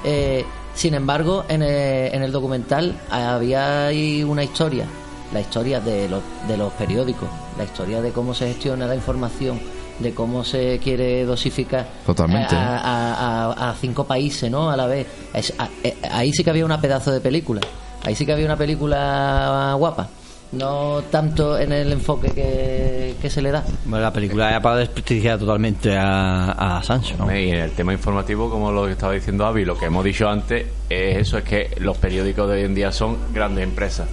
Eh, 0.05 0.45
sin 0.75 0.93
embargo, 0.93 1.45
en 1.50 1.62
el, 1.63 2.13
en 2.13 2.21
el 2.24 2.31
documental 2.31 2.95
había 3.09 3.88
ahí 3.88 4.24
una 4.24 4.43
historia, 4.43 4.85
la 5.33 5.39
historia 5.41 5.79
de 5.79 6.07
los, 6.09 6.21
de 6.47 6.57
los 6.57 6.71
periódicos, 6.74 7.27
la 7.57 7.63
historia 7.63 8.01
de 8.01 8.12
cómo 8.12 8.33
se 8.33 8.47
gestiona 8.47 8.85
la 8.85 8.95
información, 8.95 9.59
de 10.00 10.13
cómo 10.13 10.43
se 10.43 10.79
quiere 10.83 11.24
dosificar 11.25 11.88
Totalmente. 12.05 12.53
a, 12.55 12.77
a- 12.77 13.51
a- 13.53 13.69
a 13.71 13.75
cinco 13.75 14.03
países, 14.03 14.51
¿no? 14.51 14.69
A 14.69 14.75
la 14.75 14.85
vez. 14.88 15.07
Es- 15.33 15.53
eh, 15.83 15.95
ahí 16.12 16.33
sí 16.33 16.43
que 16.43 16.50
había 16.50 16.65
una 16.65 16.79
pedazo 16.81 17.12
de 17.12 17.21
película. 17.21 17.62
Ahí 18.03 18.13
sí 18.13 18.25
que 18.25 18.33
había 18.33 18.45
una 18.45 18.57
película 18.57 19.74
guapa. 19.79 20.09
No 20.55 21.03
tanto 21.12 21.57
en 21.57 21.71
el 21.71 21.91
enfoque 21.91 22.31
que, 22.31 23.15
que 23.21 23.29
se 23.29 23.41
le 23.41 23.51
da. 23.51 23.63
Bueno, 23.85 24.03
la 24.03 24.13
película 24.13 24.50
era 24.50 24.62
para 24.62 24.77
desprestigiar 24.77 25.38
totalmente 25.38 25.97
a, 25.97 26.77
a 26.77 26.81
¿no? 27.19 27.35
Y 27.38 27.50
en 27.50 27.57
el 27.57 27.71
tema 27.71 27.93
informativo, 27.93 28.50
como 28.50 28.71
lo 28.71 28.85
que 28.85 28.93
estaba 28.93 29.13
diciendo 29.13 29.45
Avi, 29.45 29.65
lo 29.65 29.77
que 29.77 29.85
hemos 29.85 30.03
dicho 30.03 30.29
antes 30.29 30.65
es 30.89 31.17
eso, 31.17 31.38
es 31.38 31.43
que 31.43 31.71
los 31.79 31.97
periódicos 31.97 32.50
de 32.50 32.55
hoy 32.55 32.63
en 32.63 32.75
día 32.75 32.91
son 32.91 33.17
grandes 33.33 33.63
empresas. 33.63 34.07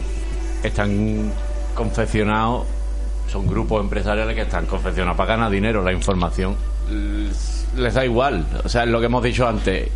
Están 0.62 1.32
confeccionados, 1.74 2.66
son 3.30 3.46
grupos 3.46 3.80
empresariales 3.80 4.34
que 4.34 4.42
están 4.42 4.66
confeccionados 4.66 5.16
para 5.16 5.36
ganar 5.36 5.50
dinero. 5.50 5.82
La 5.82 5.92
información 5.92 6.56
les, 6.90 7.66
les 7.76 7.94
da 7.94 8.04
igual. 8.04 8.44
O 8.64 8.68
sea, 8.68 8.82
es 8.84 8.88
lo 8.88 9.00
que 9.00 9.06
hemos 9.06 9.22
dicho 9.22 9.46
antes. 9.46 9.88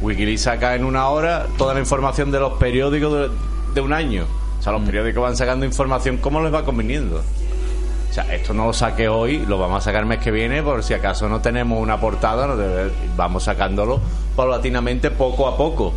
Wikileaks 0.00 0.42
saca 0.42 0.74
en 0.74 0.84
una 0.84 1.08
hora 1.08 1.46
toda 1.58 1.74
la 1.74 1.80
información 1.80 2.30
de 2.30 2.40
los 2.40 2.54
periódicos 2.54 3.12
de, 3.12 3.36
de 3.74 3.80
un 3.80 3.92
año. 3.92 4.26
O 4.62 4.64
sea, 4.64 4.72
los 4.74 4.82
periódicos 4.82 5.20
van 5.20 5.36
sacando 5.36 5.66
información 5.66 6.18
como 6.18 6.40
les 6.40 6.54
va 6.54 6.64
conveniendo. 6.64 7.16
O 7.18 8.12
sea, 8.14 8.32
esto 8.32 8.54
no 8.54 8.66
lo 8.66 8.72
saque 8.72 9.08
hoy, 9.08 9.38
lo 9.44 9.58
vamos 9.58 9.78
a 9.78 9.80
sacar 9.80 10.02
el 10.02 10.06
mes 10.06 10.20
que 10.20 10.30
viene, 10.30 10.62
por 10.62 10.84
si 10.84 10.94
acaso 10.94 11.28
no 11.28 11.40
tenemos 11.40 11.80
una 11.82 11.98
portada, 11.98 12.46
no 12.46 12.56
debe- 12.56 12.92
vamos 13.16 13.42
sacándolo 13.42 13.98
paulatinamente, 14.36 15.10
poco 15.10 15.48
a 15.48 15.56
poco, 15.56 15.92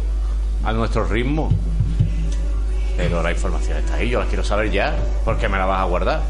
a 0.63 0.74
nuestro 0.74 1.05
ritmo. 1.05 1.51
Pero 2.98 3.22
la 3.22 3.31
información 3.31 3.77
está 3.77 3.95
ahí, 3.98 4.10
yo 4.10 4.19
la 4.19 4.25
quiero 4.25 4.43
saber 4.43 4.72
ya, 4.72 4.95
porque 5.24 5.48
me 5.48 5.60
la 5.60 5.65
vas 5.67 5.81
a 5.81 5.84
guardar. 5.84 6.22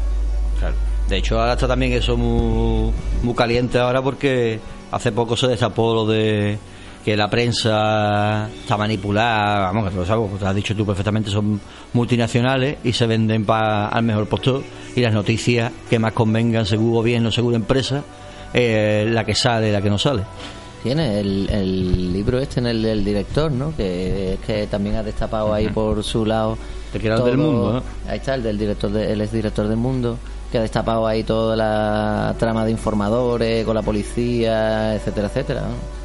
Claro. 0.58 0.74
De 1.08 1.16
hecho, 1.16 1.40
ahora 1.40 1.54
está 1.54 1.66
también 1.66 1.92
eso 1.94 2.18
muy, 2.18 2.92
muy 3.22 3.34
caliente 3.34 3.78
ahora 3.78 4.02
porque 4.02 4.60
hace 4.92 5.10
poco 5.10 5.38
se 5.38 5.46
destapó 5.46 5.94
lo 5.94 6.04
de 6.06 6.58
que 7.06 7.16
la 7.16 7.30
prensa 7.30 8.48
está 8.48 8.76
manipulada, 8.76 9.60
vamos, 9.70 9.90
que 9.90 9.96
lo 9.96 10.04
sabes, 10.04 10.26
como 10.26 10.38
te 10.38 10.44
has 10.44 10.54
dicho 10.56 10.74
tú 10.74 10.84
perfectamente, 10.84 11.30
son 11.30 11.60
multinacionales 11.92 12.78
y 12.82 12.92
se 12.92 13.06
venden 13.06 13.44
para 13.44 13.86
al 13.86 14.02
mejor 14.02 14.26
postor 14.26 14.64
y 14.96 15.02
las 15.02 15.14
noticias 15.14 15.70
que 15.88 16.00
más 16.00 16.12
convengan 16.14 16.66
según 16.66 16.90
gobierno, 16.90 17.30
según 17.30 17.54
empresa, 17.54 18.02
eh, 18.52 19.06
la 19.08 19.22
que 19.22 19.36
sale, 19.36 19.70
la 19.70 19.80
que 19.80 19.88
no 19.88 19.98
sale. 19.98 20.24
Tiene 20.82 21.20
el, 21.20 21.48
el 21.48 22.12
libro 22.12 22.40
este 22.40 22.58
en 22.58 22.66
el 22.66 22.82
del 22.82 23.04
director, 23.04 23.52
¿no? 23.52 23.72
Que 23.76 24.32
es 24.32 24.40
que 24.40 24.66
también 24.66 24.96
ha 24.96 25.04
destapado 25.04 25.54
ahí 25.54 25.68
por 25.68 26.02
su 26.02 26.26
lado. 26.26 26.58
Te 26.92 26.98
quedas 26.98 27.24
del 27.24 27.38
mundo, 27.38 27.74
¿no? 27.74 28.10
Ahí 28.10 28.18
está, 28.18 28.34
el 28.34 28.42
del 28.42 28.58
director, 28.58 28.90
de, 28.90 29.12
el 29.12 29.20
exdirector 29.20 29.68
del 29.68 29.76
mundo, 29.76 30.18
que 30.50 30.58
ha 30.58 30.62
destapado 30.62 31.06
ahí 31.06 31.22
toda 31.22 31.54
la 31.54 32.34
trama 32.36 32.64
de 32.64 32.72
informadores 32.72 33.64
con 33.64 33.76
la 33.76 33.82
policía, 33.82 34.96
etcétera, 34.96 35.28
etcétera. 35.28 35.60
¿no? 35.60 35.96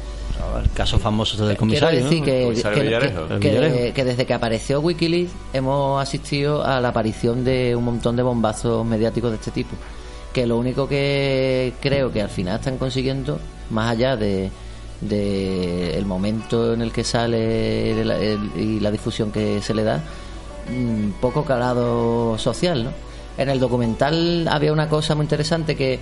El 0.62 0.70
caso 0.72 0.98
famoso 0.98 1.34
este 1.34 1.46
del 1.46 1.56
comisario. 1.56 2.00
Quiero 2.00 2.04
decir 2.08 2.20
¿no? 2.20 2.24
que, 2.26 2.44
Comisario 2.44 2.78
que- 2.78 2.84
Villarejo. 2.84 3.28
que- 3.28 3.34
El 3.34 3.40
que- 3.40 3.50
Villarejo. 3.50 3.94
que 3.94 4.04
desde 4.04 4.26
que 4.26 4.34
apareció 4.34 4.80
Wikileaks 4.80 5.32
hemos 5.52 6.02
asistido 6.02 6.64
a 6.64 6.80
la 6.80 6.88
aparición 6.88 7.44
de 7.44 7.74
un 7.76 7.84
montón 7.84 8.16
de 8.16 8.22
bombazos 8.22 8.84
mediáticos 8.84 9.30
de 9.30 9.36
este 9.36 9.50
tipo. 9.50 9.76
Que 10.32 10.46
lo 10.46 10.56
único 10.58 10.88
que 10.88 11.74
creo 11.80 12.12
que 12.12 12.22
al 12.22 12.28
final 12.30 12.56
están 12.58 12.78
consiguiendo, 12.78 13.38
más 13.70 13.90
allá 13.92 14.16
de, 14.16 14.50
de 15.00 15.96
el 15.98 16.06
momento 16.06 16.72
en 16.74 16.82
el 16.82 16.92
que 16.92 17.04
sale 17.04 18.00
el- 18.00 18.10
el- 18.10 18.50
y 18.56 18.80
la 18.80 18.90
difusión 18.90 19.30
que 19.30 19.60
se 19.60 19.74
le 19.74 19.84
da, 19.84 20.00
mm, 20.70 21.20
poco 21.20 21.44
calado 21.44 22.38
social, 22.38 22.84
¿no? 22.84 22.90
En 23.38 23.48
el 23.48 23.58
documental 23.60 24.46
había 24.48 24.72
una 24.72 24.88
cosa 24.88 25.14
muy 25.14 25.24
interesante 25.24 25.76
que 25.76 25.98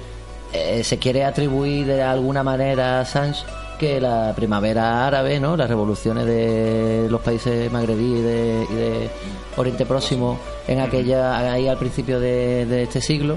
eh, 0.53 0.83
se 0.83 0.99
quiere 0.99 1.25
atribuir 1.25 1.87
de 1.87 2.03
alguna 2.03 2.43
manera 2.43 2.99
a 2.99 3.01
Assange 3.03 3.45
que 3.81 4.01
la 4.01 4.33
primavera 4.37 5.07
árabe, 5.07 5.41
¿no? 5.41 5.57
Las 5.57 5.69
revoluciones 5.69 6.27
de 6.27 7.09
los 7.11 7.21
países 7.23 7.73
magrebíes 7.73 8.21
y 8.21 8.23
de, 8.23 9.11
Oriente 9.57 9.85
Próximo 9.87 10.39
en 10.69 10.79
aquella 10.81 11.53
ahí 11.55 11.67
al 11.67 11.79
principio 11.79 12.21
de, 12.21 12.83
este 12.85 13.01
siglo 13.01 13.37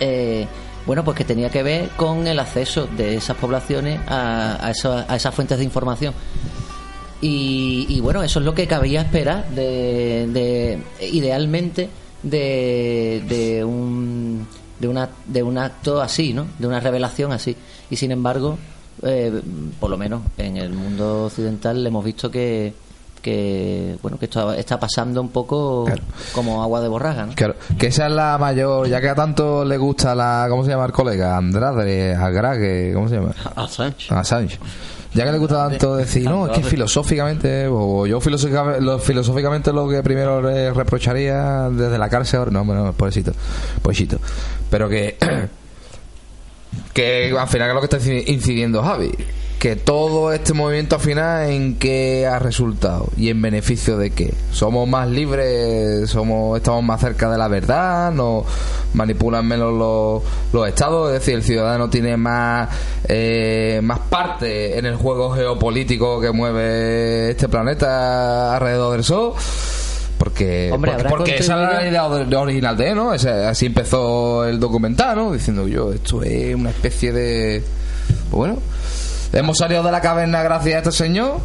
eh, 0.00 0.46
bueno, 0.86 1.04
pues 1.04 1.16
que 1.16 1.24
tenía 1.24 1.50
que 1.50 1.62
ver 1.62 1.88
con 1.96 2.26
el 2.26 2.38
acceso 2.40 2.86
de 2.96 3.16
esas 3.16 3.36
poblaciones 3.36 4.00
a, 4.08 4.64
a, 4.66 4.70
eso- 4.70 5.04
a 5.06 5.14
esas 5.16 5.34
fuentes 5.34 5.58
de 5.58 5.64
información. 5.64 6.14
Y, 7.20 7.86
y 7.88 8.00
bueno, 8.00 8.22
eso 8.22 8.40
es 8.40 8.44
lo 8.44 8.52
que 8.54 8.66
cabía 8.66 9.02
esperar 9.02 9.48
de- 9.50 10.80
idealmente 11.12 11.88
de, 12.22 13.22
de 13.28 13.64
un 13.64 14.46
de 14.80 14.88
una 14.88 15.08
de 15.26 15.42
un 15.44 15.56
acto 15.58 16.00
así, 16.02 16.32
¿no? 16.32 16.46
De 16.58 16.66
una 16.66 16.80
revelación 16.80 17.30
así. 17.30 17.56
Y 17.90 17.96
sin 17.96 18.10
embargo, 18.10 18.58
eh, 19.02 19.40
por 19.80 19.90
lo 19.90 19.96
menos 19.96 20.22
en 20.38 20.56
el 20.56 20.72
mundo 20.72 21.24
occidental 21.26 21.82
le 21.82 21.88
hemos 21.88 22.04
visto 22.04 22.30
que 22.30 22.74
que 23.22 23.96
bueno 24.02 24.18
que 24.18 24.24
esto 24.24 24.52
está 24.52 24.80
pasando 24.80 25.20
un 25.20 25.28
poco 25.28 25.84
Claro. 25.84 26.02
como 26.34 26.60
agua 26.60 26.80
de 26.80 26.88
borraja, 26.88 27.24
¿no? 27.26 27.34
Claro, 27.36 27.54
que 27.78 27.86
esa 27.86 28.06
es 28.08 28.12
la 28.12 28.36
mayor, 28.36 28.88
ya 28.88 29.00
que 29.00 29.08
a 29.08 29.14
tanto 29.14 29.64
le 29.64 29.76
gusta 29.78 30.12
la, 30.14 30.46
¿cómo 30.50 30.64
se 30.64 30.70
llama 30.70 30.86
el 30.86 30.92
colega? 30.92 31.36
Andrade, 31.36 32.16
Agrague, 32.16 32.90
¿cómo 32.92 33.08
se 33.08 33.16
llama? 33.16 33.32
Assange. 33.54 34.12
Assange. 34.12 34.58
Ya 35.14 35.24
que 35.24 35.30
le 35.32 35.38
gusta 35.38 35.68
tanto 35.68 35.94
decir, 35.96 36.24
no, 36.24 36.46
es 36.46 36.52
que 36.58 36.64
filosóficamente, 36.64 37.68
o 37.70 38.06
yo 38.06 38.18
filosófica- 38.20 38.80
lo, 38.80 38.98
filosóficamente 38.98 39.72
lo 39.72 39.88
que 39.88 40.02
primero 40.02 40.42
le 40.42 40.72
reprocharía 40.72 41.68
desde 41.70 41.98
la 41.98 42.08
cárcel, 42.08 42.38
ahora, 42.40 42.50
no, 42.50 42.64
bueno, 42.64 42.92
pobrecito, 42.92 43.30
pobrecito. 43.82 44.18
Pero 44.70 44.88
que, 44.88 45.16
que 46.92 47.34
al 47.38 47.48
final 47.48 47.68
es 47.70 47.74
lo 47.74 47.80
que 47.80 47.86
está 47.86 47.98
inci- 47.98 48.24
incidiendo 48.28 48.82
Javi, 48.82 49.12
que 49.58 49.76
todo 49.76 50.32
este 50.32 50.54
movimiento 50.54 50.96
al 50.96 51.00
final 51.02 51.48
en 51.48 51.78
qué 51.78 52.26
ha 52.26 52.38
resultado 52.40 53.08
y 53.16 53.28
en 53.30 53.40
beneficio 53.40 53.96
de 53.96 54.10
qué. 54.10 54.34
Somos 54.50 54.88
más 54.88 55.08
libres, 55.08 56.10
somos 56.10 56.56
estamos 56.58 56.82
más 56.82 57.00
cerca 57.00 57.30
de 57.30 57.38
la 57.38 57.46
verdad, 57.48 58.10
nos 58.12 58.44
manipulan 58.92 59.46
menos 59.46 59.72
los, 59.72 60.22
los 60.52 60.68
estados, 60.68 61.12
es 61.12 61.20
decir, 61.20 61.34
el 61.36 61.44
ciudadano 61.44 61.88
tiene 61.88 62.16
más 62.16 62.68
eh, 63.08 63.80
más 63.82 64.00
parte 64.00 64.78
en 64.78 64.84
el 64.86 64.96
juego 64.96 65.30
geopolítico 65.30 66.20
que 66.20 66.32
mueve 66.32 67.30
este 67.30 67.48
planeta 67.48 68.54
alrededor 68.56 68.92
del 68.94 69.04
sol. 69.04 69.32
Porque, 70.22 70.70
Hombre, 70.72 70.92
porque, 71.08 71.34
esa 71.38 71.54
era 71.60 71.80
la 71.80 71.88
idea 71.88 72.06
or- 72.06 72.32
original 72.32 72.76
de 72.76 72.90
él, 72.90 72.94
¿no? 72.96 73.10
Así 73.10 73.66
empezó 73.66 74.44
el 74.46 74.60
documental, 74.60 75.16
¿no? 75.16 75.32
Diciendo 75.32 75.66
yo, 75.66 75.92
esto 75.92 76.22
es 76.22 76.54
una 76.54 76.70
especie 76.70 77.10
de... 77.12 77.64
Pues 78.30 78.30
bueno, 78.30 78.58
hemos 79.32 79.58
salido 79.58 79.82
de 79.82 79.90
la 79.90 80.00
caverna 80.00 80.42
gracias 80.44 80.76
a 80.76 80.78
este 80.78 80.92
señor. 80.92 81.38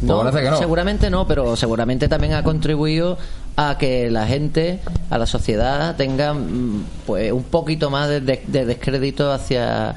Pues 0.00 0.02
No, 0.02 0.18
parece 0.18 0.42
que 0.42 0.50
no. 0.50 0.58
seguramente 0.58 1.10
no, 1.10 1.28
pero 1.28 1.54
seguramente 1.54 2.08
también 2.08 2.32
ha 2.34 2.42
contribuido 2.42 3.18
a 3.54 3.78
que 3.78 4.10
la 4.10 4.26
gente, 4.26 4.80
a 5.10 5.18
la 5.18 5.26
sociedad, 5.26 5.94
tenga 5.94 6.34
mm, 6.34 6.84
pues 7.06 7.30
un 7.30 7.44
poquito 7.44 7.88
más 7.88 8.08
de, 8.08 8.20
de- 8.20 8.42
de 8.48 8.64
descrédito 8.64 9.32
hacia, 9.32 9.94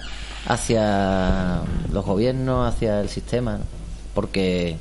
hacia 0.47 1.62
los 1.91 2.05
gobiernos, 2.05 2.71
hacia 2.71 3.01
el 3.01 3.10
sistema. 3.10 3.53
¿no? 3.53 3.63
Porque, 4.13 4.77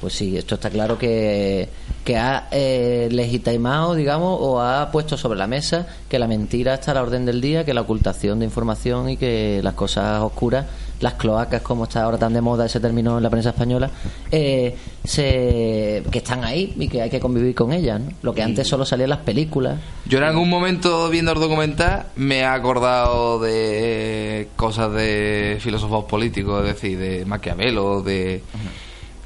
pues 0.00 0.14
sí, 0.14 0.36
esto 0.36 0.56
está 0.56 0.70
claro 0.70 0.98
que, 0.98 1.68
que 2.04 2.16
ha 2.16 2.48
eh, 2.50 3.08
legitimado, 3.10 3.94
digamos, 3.94 4.38
o 4.40 4.60
ha 4.60 4.90
puesto 4.90 5.16
sobre 5.16 5.38
la 5.38 5.46
mesa 5.46 5.86
que 6.08 6.18
la 6.18 6.28
mentira 6.28 6.74
está 6.74 6.90
a 6.90 6.94
la 6.94 7.02
orden 7.02 7.24
del 7.24 7.40
día, 7.40 7.64
que 7.64 7.74
la 7.74 7.80
ocultación 7.80 8.38
de 8.38 8.44
información 8.44 9.08
y 9.10 9.16
que 9.16 9.60
las 9.62 9.74
cosas 9.74 10.22
oscuras 10.22 10.66
las 11.00 11.14
cloacas, 11.14 11.62
como 11.62 11.84
está 11.84 12.04
ahora 12.04 12.18
tan 12.18 12.32
de 12.32 12.40
moda 12.40 12.66
ese 12.66 12.80
término 12.80 13.16
en 13.16 13.22
la 13.22 13.30
prensa 13.30 13.50
española, 13.50 13.90
eh, 14.30 14.74
se, 15.04 16.02
que 16.10 16.18
están 16.18 16.44
ahí 16.44 16.74
y 16.78 16.88
que 16.88 17.02
hay 17.02 17.10
que 17.10 17.20
convivir 17.20 17.54
con 17.54 17.72
ellas. 17.72 18.00
¿no? 18.00 18.10
Lo 18.22 18.34
que 18.34 18.42
antes 18.42 18.66
solo 18.66 18.84
salía 18.84 19.04
en 19.04 19.10
las 19.10 19.20
películas. 19.20 19.78
Yo 20.06 20.18
en 20.18 20.24
algún 20.24 20.48
momento 20.48 21.08
viendo 21.10 21.32
el 21.32 21.40
documental 21.40 22.06
me 22.16 22.38
he 22.38 22.44
acordado 22.44 23.38
de 23.40 24.48
cosas 24.56 24.92
de 24.92 25.58
filósofos 25.60 26.04
políticos, 26.04 26.60
es 26.66 26.74
decir, 26.74 26.98
de 26.98 27.24
Maquiavelo, 27.24 28.02
de 28.02 28.42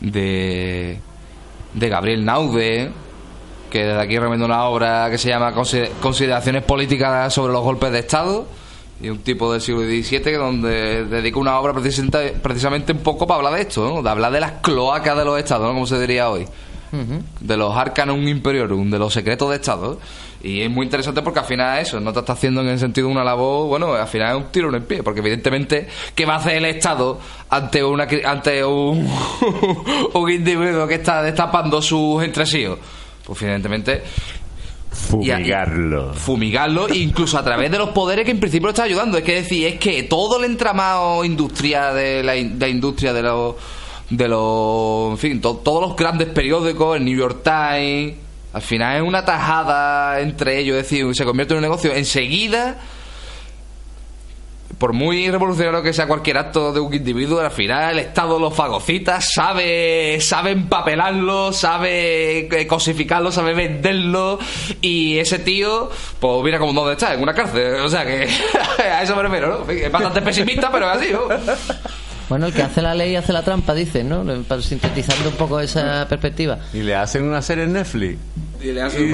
de, 0.00 0.98
de 1.74 1.88
Gabriel 1.88 2.24
Naude, 2.24 2.90
que 3.70 3.84
desde 3.84 4.00
aquí 4.00 4.18
recomiendo 4.18 4.46
una 4.46 4.64
obra 4.64 5.08
que 5.10 5.18
se 5.18 5.28
llama 5.28 5.54
Consi- 5.54 5.88
Consideraciones 6.00 6.62
políticas 6.64 7.32
sobre 7.32 7.52
los 7.52 7.62
golpes 7.62 7.92
de 7.92 8.00
Estado, 8.00 8.46
y 9.02 9.08
un 9.08 9.18
tipo 9.20 9.50
del 9.52 9.62
siglo 9.62 9.80
XVII 9.82 10.32
donde 10.34 11.04
dedica 11.06 11.38
una 11.38 11.58
obra 11.58 11.72
precisamente, 11.72 12.34
precisamente 12.42 12.92
un 12.92 12.98
poco 12.98 13.26
para 13.26 13.38
hablar 13.38 13.54
de 13.54 13.62
esto, 13.62 13.88
¿no? 13.88 14.02
de 14.02 14.10
hablar 14.10 14.30
de 14.32 14.40
las 14.40 14.52
cloacas 14.60 15.16
de 15.16 15.24
los 15.24 15.38
estados, 15.38 15.66
¿no? 15.68 15.72
como 15.72 15.86
se 15.86 15.98
diría 15.98 16.28
hoy 16.28 16.46
de 17.40 17.57
los 17.57 17.76
Arcanum 17.76 18.26
Imperiorum, 18.26 18.90
de 18.90 18.98
los 18.98 19.12
secretos 19.12 19.50
de 19.50 19.57
Estado. 19.57 19.98
Y 20.42 20.62
es 20.62 20.70
muy 20.70 20.85
interesante 20.85 21.22
porque 21.22 21.40
al 21.40 21.44
final 21.44 21.79
eso, 21.79 22.00
no 22.00 22.12
te 22.12 22.20
está 22.20 22.33
haciendo 22.33 22.62
en 22.62 22.68
el 22.68 22.79
sentido 22.79 23.09
de 23.09 23.12
una 23.12 23.24
labor, 23.24 23.68
bueno, 23.68 23.92
al 23.94 24.09
final 24.09 24.37
es 24.37 24.44
un 24.44 24.50
tiro 24.50 24.70
en 24.70 24.76
el 24.76 24.83
pie, 24.83 25.03
porque 25.03 25.20
evidentemente, 25.20 25.87
¿qué 26.14 26.24
va 26.24 26.35
a 26.35 26.37
hacer 26.38 26.57
el 26.57 26.64
Estado 26.64 27.20
ante 27.50 27.85
una 27.85 28.09
ante 28.24 28.64
un, 28.64 29.07
un 30.14 30.31
individuo 30.31 30.87
que 30.87 30.94
está 30.94 31.22
destapando 31.22 31.83
sus 31.83 32.22
entresíos? 32.24 32.79
Pues 33.24 33.42
evidentemente 33.42 34.03
Fumigarlo. 34.90 36.12
fumigarlo 36.14 36.92
incluso 36.92 37.38
a 37.38 37.44
través 37.44 37.70
de 37.70 37.79
los 37.79 37.90
poderes 37.90 38.24
que 38.24 38.33
en 38.33 38.40
principio 38.40 38.66
lo 38.66 38.70
está 38.70 38.83
ayudando 38.83 39.18
es 39.18 39.24
que 39.24 39.37
decir 39.37 39.66
es 39.66 39.79
que 39.79 40.03
todo 40.03 40.38
el 40.38 40.44
entramado 40.50 41.24
industrial 41.24 41.94
de 41.94 42.22
la, 42.24 42.33
de 42.33 42.57
la 42.59 42.68
industria 42.68 43.12
de 43.12 43.22
los 43.22 43.55
de 44.10 44.28
los 44.28 45.10
en 45.12 45.18
fin 45.18 45.40
to- 45.40 45.56
todos 45.64 45.80
los 45.88 45.96
grandes 45.96 46.28
periódicos 46.28 46.96
el 46.96 47.04
New 47.04 47.16
York 47.16 47.42
Times 47.44 48.14
al 48.52 48.62
final 48.62 48.96
es 48.96 49.02
una 49.02 49.24
tajada 49.24 50.20
entre 50.20 50.58
ellos 50.58 50.76
es 50.76 50.82
decir 50.82 51.06
se 51.14 51.24
convierte 51.24 51.54
en 51.54 51.58
un 51.58 51.62
negocio 51.62 51.92
enseguida 51.94 52.76
por 54.78 54.92
muy 54.94 55.30
revolucionario 55.30 55.82
que 55.82 55.92
sea 55.92 56.06
cualquier 56.06 56.38
acto 56.38 56.72
de 56.72 56.80
un 56.80 56.94
individuo, 56.94 57.40
al 57.40 57.50
final 57.50 57.92
el 57.92 57.98
Estado 57.98 58.38
lo 58.38 58.50
fagocita, 58.50 59.20
sabe, 59.20 60.18
sabe 60.22 60.52
empapelarlo, 60.52 61.52
sabe 61.52 62.48
eh, 62.50 62.66
cosificarlo, 62.66 63.30
sabe 63.30 63.52
venderlo, 63.52 64.38
y 64.80 65.18
ese 65.18 65.38
tío, 65.40 65.90
pues 66.18 66.42
mira 66.44 66.58
como 66.58 66.72
dónde 66.72 66.92
está, 66.94 67.12
en 67.12 67.20
una 67.22 67.34
cárcel. 67.34 67.74
O 67.80 67.90
sea 67.90 68.06
que 68.06 68.26
a 68.82 69.02
eso 69.02 69.14
me 69.16 69.22
refiero, 69.22 69.64
¿no? 69.66 69.70
Es 69.70 69.92
bastante 69.92 70.22
pesimista, 70.22 70.72
pero 70.72 70.90
es 70.90 70.96
así, 70.96 71.12
¿no? 71.12 71.24
Bueno, 72.30 72.46
el 72.46 72.52
que 72.54 72.62
hace 72.62 72.80
la 72.80 72.94
ley 72.94 73.14
hace 73.16 73.32
la 73.34 73.42
trampa, 73.42 73.74
dicen, 73.74 74.08
¿no? 74.08 74.24
Sintetizando 74.62 75.28
un 75.28 75.34
poco 75.36 75.60
esa 75.60 76.06
perspectiva. 76.08 76.58
Y 76.72 76.78
le 76.82 76.94
hacen 76.94 77.24
una 77.24 77.42
serie 77.42 77.64
en 77.64 77.74
Netflix. 77.74 78.18
Y 78.62 78.72
le 78.72 78.80
hacen 78.82 79.12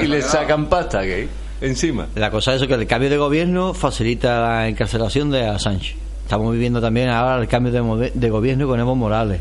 Y, 0.00 0.02
y 0.04 0.06
le 0.06 0.22
sacan 0.22 0.66
pasta 0.66 1.02
que 1.02 1.26
encima. 1.60 2.06
La 2.14 2.30
cosa 2.30 2.52
es 2.52 2.58
eso, 2.58 2.68
que 2.68 2.74
el 2.74 2.86
cambio 2.86 3.08
de 3.10 3.16
gobierno 3.16 3.74
facilita 3.74 4.40
la 4.40 4.68
encarcelación 4.68 5.30
de 5.30 5.46
Assange. 5.46 5.96
Estamos 6.22 6.52
viviendo 6.52 6.80
también 6.80 7.08
ahora 7.08 7.40
el 7.40 7.48
cambio 7.48 7.72
de, 7.72 8.28
gobierno 8.30 8.66
con 8.68 8.78
Evo 8.80 8.94
Morales, 8.94 9.40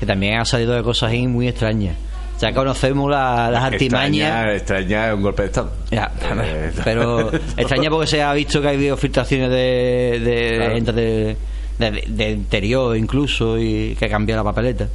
que 0.00 0.06
también 0.06 0.38
ha 0.40 0.44
salido 0.44 0.72
de 0.74 0.82
cosas 0.82 1.10
ahí 1.10 1.26
muy 1.26 1.48
extrañas. 1.48 1.96
Ya 2.40 2.52
conocemos 2.54 3.10
la- 3.10 3.50
las 3.50 3.64
artimañas. 3.64 4.46
Extraña, 4.56 4.56
extraña 4.56 5.14
un 5.14 5.22
golpe 5.22 5.42
de 5.42 5.48
estado. 5.48 5.72
Ya, 5.90 6.10
Eh, 6.42 6.72
pero 6.82 7.30
extraña 7.58 7.90
porque 7.90 8.06
se 8.06 8.22
ha 8.22 8.32
visto 8.32 8.62
que 8.62 8.68
ha 8.68 8.70
habido 8.70 8.96
filtraciones 8.96 9.50
de, 9.50 10.20
de, 10.24 10.56
Claro. 10.56 10.74
gente 10.74 10.92
de, 10.92 11.36
de- 11.80 12.04
de 12.06 12.30
interior 12.30 12.96
incluso 12.96 13.58
y 13.58 13.96
que 13.98 14.08
cambia 14.08 14.36
la 14.36 14.44
papeleta 14.44 14.88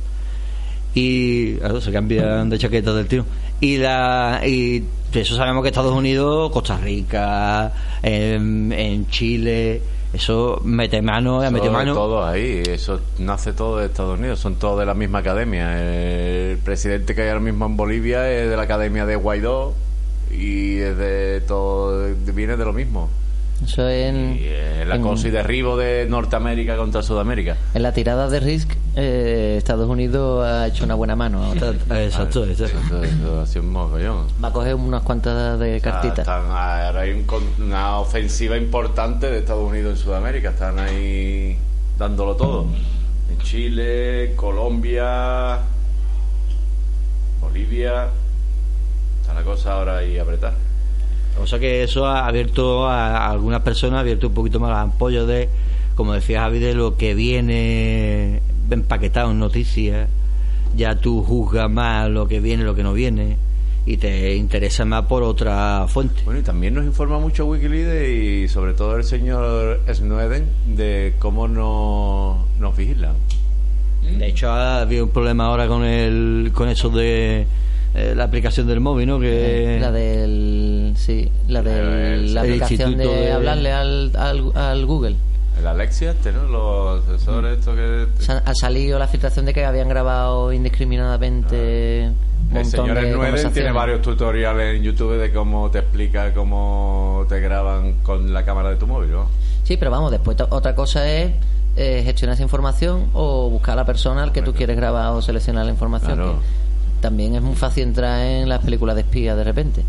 y 0.93 1.55
claro, 1.55 1.81
se 1.81 1.91
cambian 1.91 2.49
de 2.49 2.57
chaqueta 2.57 2.93
del 2.93 3.07
tiro 3.07 3.25
y 3.59 3.77
la 3.77 4.41
y 4.45 4.83
eso 5.13 5.35
sabemos 5.35 5.61
que 5.63 5.69
Estados 5.69 5.93
Unidos 5.93 6.51
Costa 6.51 6.77
Rica 6.77 7.71
en, 8.03 8.71
en 8.71 9.07
Chile 9.09 9.81
eso 10.13 10.61
mete 10.63 11.01
mano 11.01 11.39
metido 11.51 11.71
Todo- 11.71 11.71
mano 11.73 11.93
todo 11.93 12.25
ahí, 12.25 12.63
eso 12.65 13.01
nace 13.19 13.51
todo 13.53 13.79
de 13.79 13.87
Estados 13.87 14.17
Unidos, 14.17 14.39
son 14.39 14.55
todos 14.55 14.79
de 14.79 14.85
la 14.85 14.93
misma 14.93 15.19
academia. 15.19 15.77
El 15.77 16.57
presidente 16.59 17.13
que 17.13 17.23
hay 17.23 17.27
ahora 17.29 17.41
mismo 17.41 17.65
en 17.65 17.75
Bolivia 17.75 18.31
es 18.31 18.49
de 18.49 18.55
la 18.55 18.63
academia 18.63 19.05
de 19.05 19.17
Guaidó 19.17 19.73
y 20.31 20.77
es 20.77 20.97
de 20.97 21.41
todo, 21.45 22.07
viene 22.33 22.55
de 22.55 22.63
lo 22.63 22.71
mismo. 22.71 23.09
Eso 23.65 23.89
en, 23.89 24.37
Y 24.39 24.45
el 24.45 24.83
en- 24.83 24.91
acoso 24.91 25.27
y 25.27 25.31
derribo 25.31 25.75
de 25.75 26.05
Norteamérica 26.07 26.77
contra 26.77 27.01
Sudamérica. 27.03 27.57
en 27.73 27.83
la 27.83 27.91
tirada 27.93 28.29
de 28.29 28.39
Risk, 28.39 28.71
eh, 28.95 29.55
Estados 29.57 29.89
Unidos 29.89 30.45
ha 30.45 30.67
hecho 30.67 30.85
una 30.85 30.93
buena 30.95 31.15
mano. 31.15 31.51
exacto, 31.89 32.45
exacto. 32.45 32.77
Eso, 32.77 33.03
eso 33.03 33.41
ha 33.41 33.45
sido 33.45 33.63
un 33.63 33.71
mogollón. 33.71 34.27
Va 34.43 34.49
a 34.49 34.53
coger 34.53 34.75
unas 34.75 35.01
cuantas 35.03 35.59
de 35.59 35.77
O 35.77 35.79
sea, 35.79 35.91
cartitas. 35.91 36.19
están- 36.19 36.45
ahora 36.45 37.01
hay 37.01 37.11
un 37.11 37.25
una 37.65 37.97
ofensiva 37.99 38.55
importante 38.57 39.29
de 39.29 39.39
Estados 39.39 39.67
Unidos 39.69 39.97
en 39.97 40.03
Sudamérica. 40.03 40.49
Están 40.51 40.77
ahí 40.79 41.57
dándolo 41.97 42.35
todo. 42.35 42.67
En 43.31 43.37
Chile, 43.39 44.33
Colombia, 44.35 45.57
Bolivia. 47.41 48.07
Está 49.21 49.33
la 49.33 49.43
cosa 49.43 49.73
ahora 49.73 49.97
ahí 49.97 50.17
apretar. 50.19 50.53
O 51.41 51.47
sea 51.47 51.59
que 51.59 51.83
eso 51.83 52.05
ha 52.05 52.27
abierto 52.27 52.87
a, 52.87 53.17
a 53.17 53.31
algunas 53.31 53.61
personas, 53.61 53.97
ha 53.97 54.01
abierto 54.01 54.27
un 54.27 54.33
poquito 54.33 54.59
más 54.59 54.69
las 54.69 54.79
ampollas 54.79 55.27
de, 55.27 55.49
como 55.95 56.13
decía 56.13 56.41
Javi, 56.41 56.59
de 56.59 56.73
lo 56.73 56.97
que 56.97 57.13
viene 57.13 58.41
empaquetado 58.69 59.31
en 59.31 59.39
noticias. 59.39 60.09
Ya 60.75 60.95
tú 60.95 61.23
juzgas 61.23 61.69
más 61.69 62.09
lo 62.09 62.27
que 62.27 62.39
viene, 62.39 62.63
lo 62.63 62.75
que 62.75 62.83
no 62.83 62.93
viene. 62.93 63.37
y 63.85 63.97
te 63.97 64.35
interesa 64.35 64.83
más 64.83 65.05
por 65.05 65.21
otra 65.21 65.85
fuente. 65.87 66.21
Bueno, 66.25 66.39
y 66.39 66.43
también 66.43 66.73
nos 66.73 66.85
informa 66.85 67.19
mucho 67.19 67.45
Wikileaks 67.45 68.09
y 68.09 68.47
sobre 68.47 68.73
todo 68.73 68.95
el 68.97 69.03
señor 69.03 69.79
Snowden 69.93 70.47
de 70.75 71.13
cómo 71.19 71.47
no, 71.47 72.47
nos 72.59 72.75
vigilan. 72.75 73.13
De 74.01 74.27
hecho, 74.27 74.49
ha 74.49 74.81
habido 74.81 75.05
un 75.05 75.11
problema 75.11 75.45
ahora 75.45 75.67
con 75.67 75.83
el 75.83 76.51
con 76.53 76.69
eso 76.69 76.89
de 76.89 77.45
eh, 77.95 78.13
la 78.15 78.25
aplicación 78.25 78.67
del 78.67 78.79
móvil, 78.81 79.07
¿no? 79.07 79.19
Que 79.19 79.77
La 79.79 79.91
del. 79.91 80.93
Sí, 80.97 81.31
la 81.47 81.61
de 81.61 82.15
El- 82.15 82.33
la 82.33 82.41
el 82.41 82.47
aplicación 82.61 82.97
de, 82.97 83.05
de- 83.07 83.31
hablarle 83.31 83.71
al, 83.71 84.11
al, 84.17 84.51
al 84.55 84.85
Google. 84.85 85.15
El 85.57 85.67
Alexia 85.67 86.11
este, 86.11 86.33
¿no? 86.33 86.43
Los 86.43 87.07
asesores 87.07 87.59
estos 87.59 87.75
que... 87.77 88.07
Ha, 88.45 88.53
salido 88.55 88.99
la 88.99 89.07
filtración 89.07 89.45
de 89.45 89.53
que 89.53 89.63
habían 89.63 89.87
grabado 89.87 90.51
indiscriminadamente 90.51 92.09
un 92.51 92.57
El 92.57 92.63
montón 92.63 92.65
señor 92.71 92.87
de 92.87 92.91
Snowden 92.91 93.01
tiene 93.03 93.13
conversaciones. 93.15 93.73
varios 93.73 94.01
tutoriales 94.01 94.75
en 94.75 94.83
YouTube 94.83 95.17
de 95.17 95.31
cómo 95.31 95.71
te 95.71 95.79
explica 95.79 96.33
cómo 96.33 97.25
te 97.29 97.39
graban 97.39 97.93
con 98.03 98.33
la 98.33 98.43
cámara 98.43 98.69
de 98.71 98.75
tu 98.75 98.85
móvil, 98.87 99.11
¿no? 99.11 99.27
Sí, 99.63 99.77
pero 99.77 99.91
vamos, 99.91 100.11
después 100.11 100.35
otra 100.49 100.75
cosa 100.75 101.09
es 101.09 101.31
eh, 101.77 102.01
gestionar 102.05 102.33
esa 102.35 102.43
información 102.43 103.09
o 103.13 103.49
buscar 103.49 103.73
a 103.73 103.75
la 103.77 103.85
persona 103.85 104.23
al 104.23 104.31
que 104.31 104.41
tú 104.41 104.53
quieres 104.53 104.75
grabar 104.75 105.11
o 105.13 105.21
seleccionar 105.21 105.65
la 105.65 105.71
información. 105.71 106.15
Claro. 106.15 106.33
que 106.33 106.64
también 107.01 107.35
es 107.35 107.41
muy 107.41 107.55
fácil 107.55 107.83
entrar 107.83 108.21
en 108.25 108.49
las 108.49 108.59
películas 108.63 108.95
de 108.95 109.01
espía 109.01 109.35
de 109.35 109.43
repente. 109.43 109.83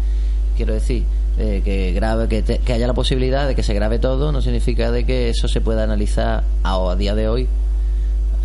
Quiero 0.57 0.73
decir, 0.75 1.05
eh, 1.39 1.61
que 1.65 1.93
grabe, 1.93 2.29
que, 2.29 2.43
te- 2.43 2.59
que 2.59 2.73
haya 2.73 2.87
la 2.87 2.95
posibilidad 2.95 3.47
de 3.47 3.55
que 3.55 3.63
se 3.63 3.75
grabe 3.75 3.99
todo, 3.99 4.33
no 4.33 4.41
significa 4.43 4.91
de 4.91 5.05
que 5.05 5.29
eso 5.31 5.49
se 5.49 5.61
pueda 5.61 5.85
analizar 5.85 6.45
a, 6.63 6.91
a 6.91 6.97
día 6.97 7.15
de 7.15 7.29
hoy, 7.29 7.47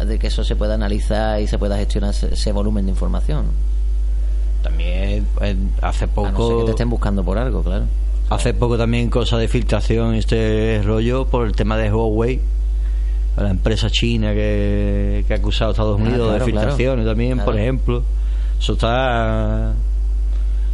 de 0.05 0.19
que 0.19 0.27
eso 0.27 0.43
se 0.43 0.55
pueda 0.55 0.73
analizar 0.75 1.39
y 1.41 1.47
se 1.47 1.57
pueda 1.57 1.77
gestionar 1.77 2.09
ese, 2.11 2.33
ese 2.33 2.51
volumen 2.51 2.85
de 2.85 2.91
información. 2.91 3.45
también 4.63 5.25
eh, 5.41 5.55
hace 5.81 6.05
A 6.05 6.07
no 6.07 6.13
ser 6.23 6.31
que 6.31 6.33
poco 6.33 6.65
te 6.65 6.71
estén 6.71 6.89
buscando 6.89 7.23
por 7.23 7.37
algo, 7.37 7.63
claro. 7.63 7.85
hace 8.29 8.53
poco 8.53 8.77
también 8.77 9.09
cosa 9.09 9.37
de 9.37 9.47
filtración 9.47 10.15
este 10.15 10.81
rollo 10.83 11.25
por 11.27 11.45
el 11.47 11.53
tema 11.53 11.77
de 11.77 11.91
Huawei 11.93 12.39
la 13.37 13.49
empresa 13.49 13.89
china 13.89 14.33
que, 14.33 15.23
que 15.27 15.33
ha 15.33 15.37
acusado 15.37 15.69
a 15.69 15.71
Estados 15.71 15.97
Ah, 15.99 16.03
Unidos 16.03 16.27
claro, 16.29 16.45
de 16.45 16.51
filtraciones 16.51 16.95
claro. 17.05 17.09
también, 17.11 17.39
por 17.39 17.57
ejemplo. 17.57 18.03
Eso 18.61 18.73
está 18.73 19.71
a 19.71 19.73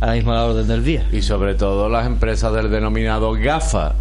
la 0.02 0.12
misma 0.12 0.44
orden 0.44 0.68
del 0.68 0.84
día. 0.84 1.08
Y 1.14 1.22
sobre 1.22 1.56
todo 1.56 1.88
las 1.88 2.06
empresas 2.06 2.52
del 2.52 2.70
denominado 2.70 3.32
GAFA. 3.32 3.96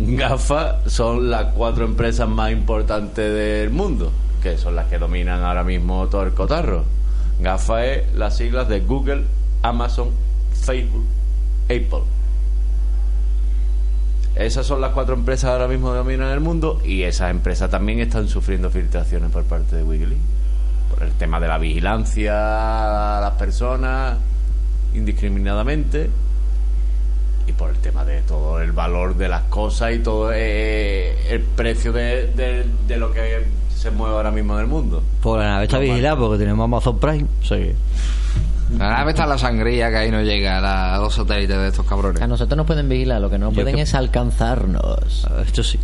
GAFA 0.00 0.80
son 0.88 1.30
las 1.30 1.52
cuatro 1.54 1.84
empresas 1.84 2.28
más 2.28 2.50
importantes 2.50 3.32
del 3.32 3.70
mundo, 3.70 4.10
que 4.42 4.58
son 4.58 4.74
las 4.74 4.86
que 4.86 4.98
dominan 4.98 5.44
ahora 5.44 5.62
mismo 5.62 6.08
todo 6.08 6.24
el 6.24 6.34
cotarro. 6.34 6.86
GAFA 7.38 7.86
es 7.86 8.14
las 8.16 8.36
siglas 8.36 8.68
de 8.68 8.80
Google, 8.80 9.26
Amazon, 9.62 10.08
Facebook, 10.60 11.06
Apple. 11.66 12.02
Esas 14.34 14.66
son 14.66 14.80
las 14.80 14.90
cuatro 14.90 15.14
empresas 15.14 15.50
ahora 15.50 15.68
mismo 15.68 15.92
que 15.92 15.98
dominan 15.98 16.32
el 16.32 16.40
mundo 16.40 16.80
y 16.84 17.04
esas 17.04 17.30
empresas 17.30 17.70
también 17.70 18.00
están 18.00 18.26
sufriendo 18.28 18.70
filtraciones 18.70 19.30
por 19.30 19.44
parte 19.44 19.76
de 19.76 19.84
Wikileaks. 19.84 20.37
Por 20.98 21.06
el 21.06 21.12
tema 21.14 21.38
de 21.38 21.46
la 21.46 21.58
vigilancia 21.58 23.18
a 23.18 23.20
las 23.20 23.30
personas 23.34 24.16
indiscriminadamente 24.94 26.10
y 27.46 27.52
por 27.52 27.70
el 27.70 27.76
tema 27.76 28.04
de 28.04 28.22
todo 28.22 28.60
el 28.60 28.72
valor 28.72 29.16
de 29.16 29.28
las 29.28 29.42
cosas 29.42 29.92
y 29.94 30.00
todo 30.00 30.32
eh, 30.34 31.16
el 31.30 31.40
precio 31.42 31.92
de, 31.92 32.26
de- 32.34 32.66
de 32.88 32.96
lo 32.96 33.12
que 33.12 33.46
se 33.72 33.92
mueve 33.92 34.16
ahora 34.16 34.32
mismo 34.32 34.54
en 34.54 34.60
el 34.62 34.66
mundo. 34.66 35.00
Por 35.22 35.38
la 35.38 35.50
nave 35.50 35.64
está 35.66 35.78
vigilada 35.78 36.16
porque 36.16 36.38
tenemos 36.38 36.64
Amazon 36.64 36.98
Prime. 36.98 37.26
Que- 37.48 37.76
La 38.76 38.90
nave 38.90 39.12
está 39.12 39.22
en 39.22 39.28
la 39.28 39.38
sangría 39.38 39.90
que 39.90 39.96
ahí 39.98 40.10
no 40.10 40.20
llega 40.22 40.94
a, 40.94 40.98
los 40.98 41.14
satélites 41.14 41.56
de 41.56 41.68
estos 41.68 41.86
cabrones. 41.86 42.20
A 42.20 42.26
nosotros 42.26 42.56
nos 42.56 42.66
pueden 42.66 42.88
vigilar, 42.88 43.20
lo 43.20 43.30
que 43.30 43.38
no 43.38 43.50
Yo 43.50 43.54
pueden 43.62 43.76
que- 43.76 43.82
es 43.82 43.94
alcanzarnos. 43.94 45.24
a 45.30 45.34
ver, 45.34 45.46
esto 45.46 45.62
sí. 45.62 45.78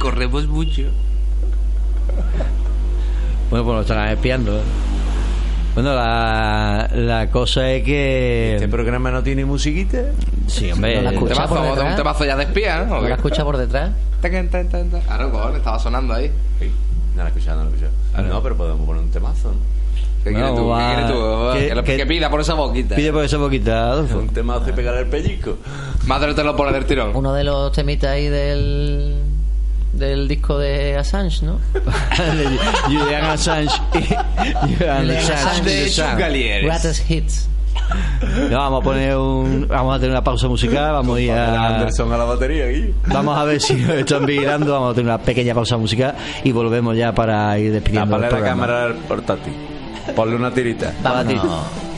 Corremos 0.00 0.48
mucho. 0.48 0.82
Bueno, 3.50 3.64
pues 3.64 3.74
nos 3.76 3.80
estarán 3.82 4.08
espiando. 4.10 4.58
¿eh? 4.58 4.62
Bueno, 5.74 5.94
la, 5.94 6.90
la 6.92 7.30
cosa 7.30 7.70
es 7.70 7.84
que. 7.84 8.54
¿Este 8.54 8.68
programa 8.68 9.10
no 9.10 9.22
tiene 9.22 9.44
musiquita? 9.44 9.98
Sí, 10.46 10.70
hombre. 10.72 10.96
No 11.02 11.10
la 11.12 11.18
Un 11.20 11.28
temazo, 11.28 11.54
por 11.54 11.64
detrás. 11.68 11.90
un 11.90 11.96
temazo 11.96 12.24
ya 12.24 12.36
de 12.36 12.42
espía, 12.44 12.84
¿no? 12.84 12.96
¿O 12.98 13.02
¿No 13.02 13.08
la 13.08 13.14
escucha 13.14 13.44
por 13.44 13.56
detrás? 13.56 13.90
Tan. 14.20 14.48
Claro, 15.06 15.30
cojones, 15.30 15.58
estaba 15.58 15.78
sonando 15.78 16.14
ahí. 16.14 16.30
Sí. 16.58 16.70
No 17.14 17.22
la 17.22 17.28
he 17.28 17.32
escuchado, 17.32 17.58
no 17.58 17.64
la 17.64 17.70
he 17.70 17.74
escuchado. 17.74 17.96
Ah, 18.14 18.22
no, 18.22 18.42
pero 18.42 18.56
podemos 18.56 18.84
poner 18.86 19.02
un 19.02 19.10
temazo, 19.10 19.52
¿no? 19.52 19.78
¿Qué 20.24 20.30
No, 20.32 20.38
quieres 20.38 20.56
tú? 20.56 20.68
va- 20.68 20.78
¿Qué 20.78 20.94
quieres 20.96 21.12
tú? 21.12 21.52
¿Qué- 21.52 21.68
Que, 21.96 22.02
lo- 22.04 22.08
pida 22.08 22.28
por 22.30 22.40
esa 22.40 22.54
boquita. 22.54 22.96
Pide 22.96 23.12
por 23.12 23.24
esa 23.24 23.36
boquita, 23.36 23.92
Adolfo. 23.92 24.18
Un 24.18 24.28
temazo 24.30 24.68
y 24.70 24.72
pegar 24.72 24.94
el 24.96 25.06
pellizco. 25.06 25.58
Madre 26.06 26.34
te 26.34 26.42
lo 26.42 26.56
pone 26.56 26.72
del 26.72 26.84
tirón. 26.86 27.14
Uno 27.14 27.32
de 27.32 27.44
los 27.44 27.70
temitas 27.70 28.10
ahí 28.10 28.26
del 28.26 29.14
del 29.92 30.28
disco 30.28 30.58
de 30.58 30.96
Assange, 30.96 31.44
¿no? 31.44 31.58
Julian 32.86 33.24
Assange 33.24 33.80
y 33.94 34.74
Julian 34.74 35.10
Assange. 35.10 35.62
De. 35.62 35.90
Chugalieres. 35.90 36.64
Greatest 36.64 37.10
Hits. 37.10 37.48
No, 38.50 38.58
vamos 38.58 38.80
a 38.82 38.84
poner 38.84 39.16
un, 39.16 39.66
vamos 39.68 39.96
a 39.96 39.98
tener 39.98 40.10
una 40.10 40.24
pausa 40.24 40.48
musical, 40.48 40.92
vamos 40.92 41.16
a 41.16 41.20
ir 41.20 41.32
a, 41.32 41.76
Anderson 41.76 42.12
a 42.12 42.18
la 42.18 42.24
batería 42.24 42.66
aquí. 42.66 42.92
vamos 43.06 43.38
a 43.38 43.44
ver 43.44 43.60
si 43.60 43.74
nos 43.74 43.90
están 43.90 44.26
vigilando, 44.26 44.72
vamos 44.72 44.92
a 44.92 44.94
tener 44.94 45.06
una 45.06 45.18
pequeña 45.18 45.54
pausa 45.54 45.76
musical 45.76 46.14
y 46.44 46.52
volvemos 46.52 46.96
ya 46.96 47.12
para 47.12 47.58
ir 47.58 47.72
despidiendo 47.72 48.16
el 48.16 48.22
Tapale 48.22 48.42
la 48.42 48.48
cámara 48.48 48.84
al 48.84 48.94
portátil. 48.94 49.54
Ponle 50.14 50.36
una 50.36 50.52
tirita. 50.52 50.92
Vámonos. 51.02 51.88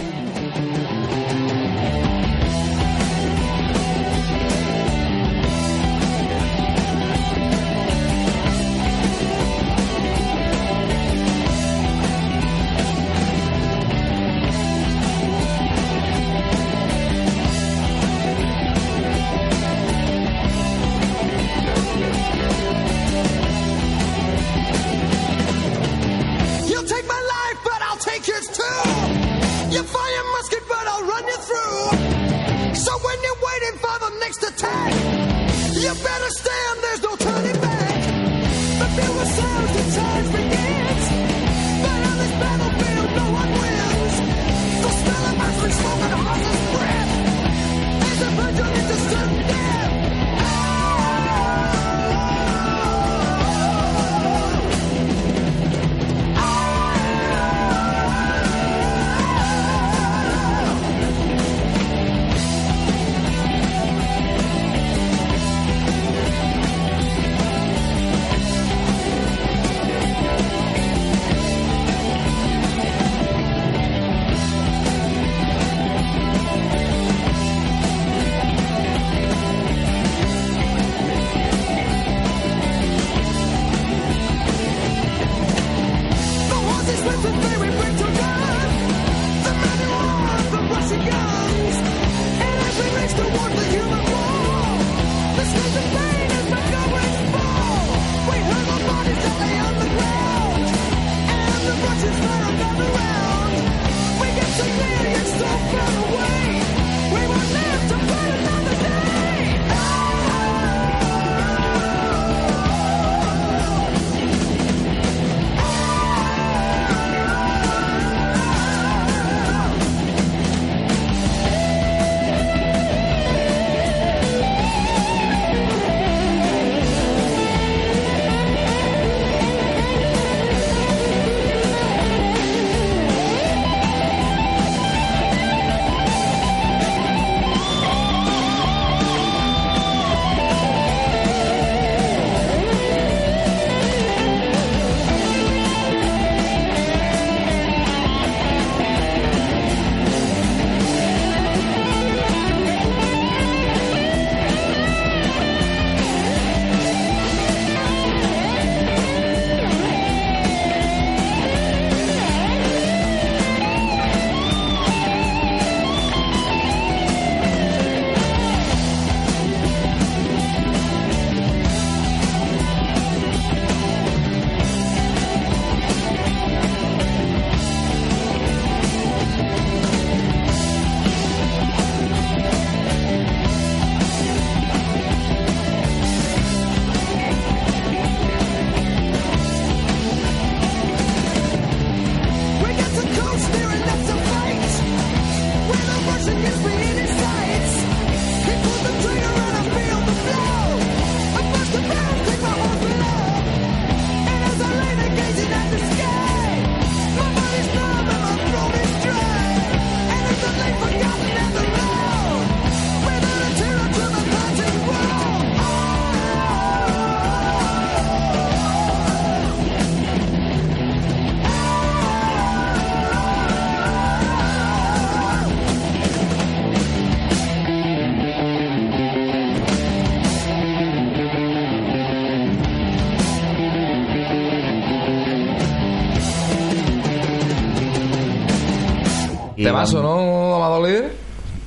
Temazo, 239.72 240.02
¿no, 240.02 240.54
Amado 240.56 240.86
Líder? 240.86 241.12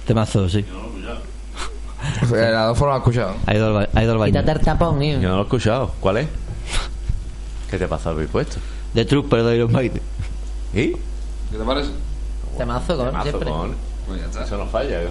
Temazo, 0.06 0.50
sí. 0.50 0.60
Eh, 0.60 2.50
Las 2.52 2.68
dos 2.68 2.78
formas 2.78 2.98
escuchado. 2.98 3.36
Ha 3.46 3.56
ido 3.56 3.68
al, 3.68 3.74
ba- 3.74 3.90
ha 3.94 4.04
ido 4.04 4.12
al 4.14 4.18
baño. 4.18 4.32
Quítate 4.34 4.52
el 4.52 4.60
tapón. 4.66 5.02
Yo 5.02 5.20
no 5.30 5.36
lo 5.36 5.40
he 5.40 5.44
escuchado. 5.44 5.92
¿Cuál 6.00 6.18
es? 6.18 6.28
¿Qué 7.72 7.78
te 7.78 7.88
pasa 7.88 8.10
habéis 8.12 8.30
puesto? 8.30 8.58
The 8.94 9.06
Trooper 9.06 9.44
de 9.44 9.56
Iron 9.58 9.72
Maiden. 9.72 10.02
¿Y? 10.74 10.92
¿Qué 10.92 11.58
te 11.58 11.64
parece? 11.64 11.92
Temazo, 12.58 12.98
con, 12.98 13.12
Mazo, 13.14 13.24
siempre. 13.30 13.50
con- 13.50 13.76
Pues 14.08 14.20
ya 14.20 14.26
está. 14.28 14.44
Eso 14.44 14.58
no 14.58 14.66
falla. 14.68 15.02
¿eh? 15.02 15.08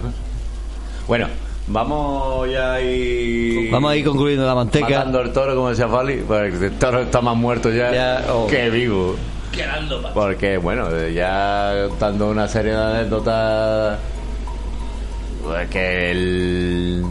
Bueno, 1.07 1.27
vamos 1.67 2.49
ya 2.49 2.79
ir... 2.79 3.71
Vamos 3.71 3.91
a 3.91 3.95
ir 3.95 4.05
concluyendo 4.05 4.45
la 4.45 4.55
manteca. 4.55 4.85
Matando 4.87 5.21
el 5.21 5.33
toro, 5.33 5.55
como 5.55 5.69
decía 5.69 5.87
Fali, 5.87 6.23
porque 6.27 6.47
el 6.67 6.77
toro 6.77 7.01
está 7.01 7.21
más 7.21 7.35
muerto 7.35 7.69
ya, 7.71 7.91
Ya, 7.93 8.25
oh. 8.33 8.47
que 8.47 8.69
vivo. 8.69 9.15
Porque, 10.13 10.57
bueno, 10.57 10.87
ya 11.09 11.87
dando 11.99 12.29
una 12.29 12.47
serie 12.47 12.71
de 12.73 12.81
anécdotas, 12.83 13.99
pues, 15.43 15.69
que 15.69 16.11
el, 16.11 17.03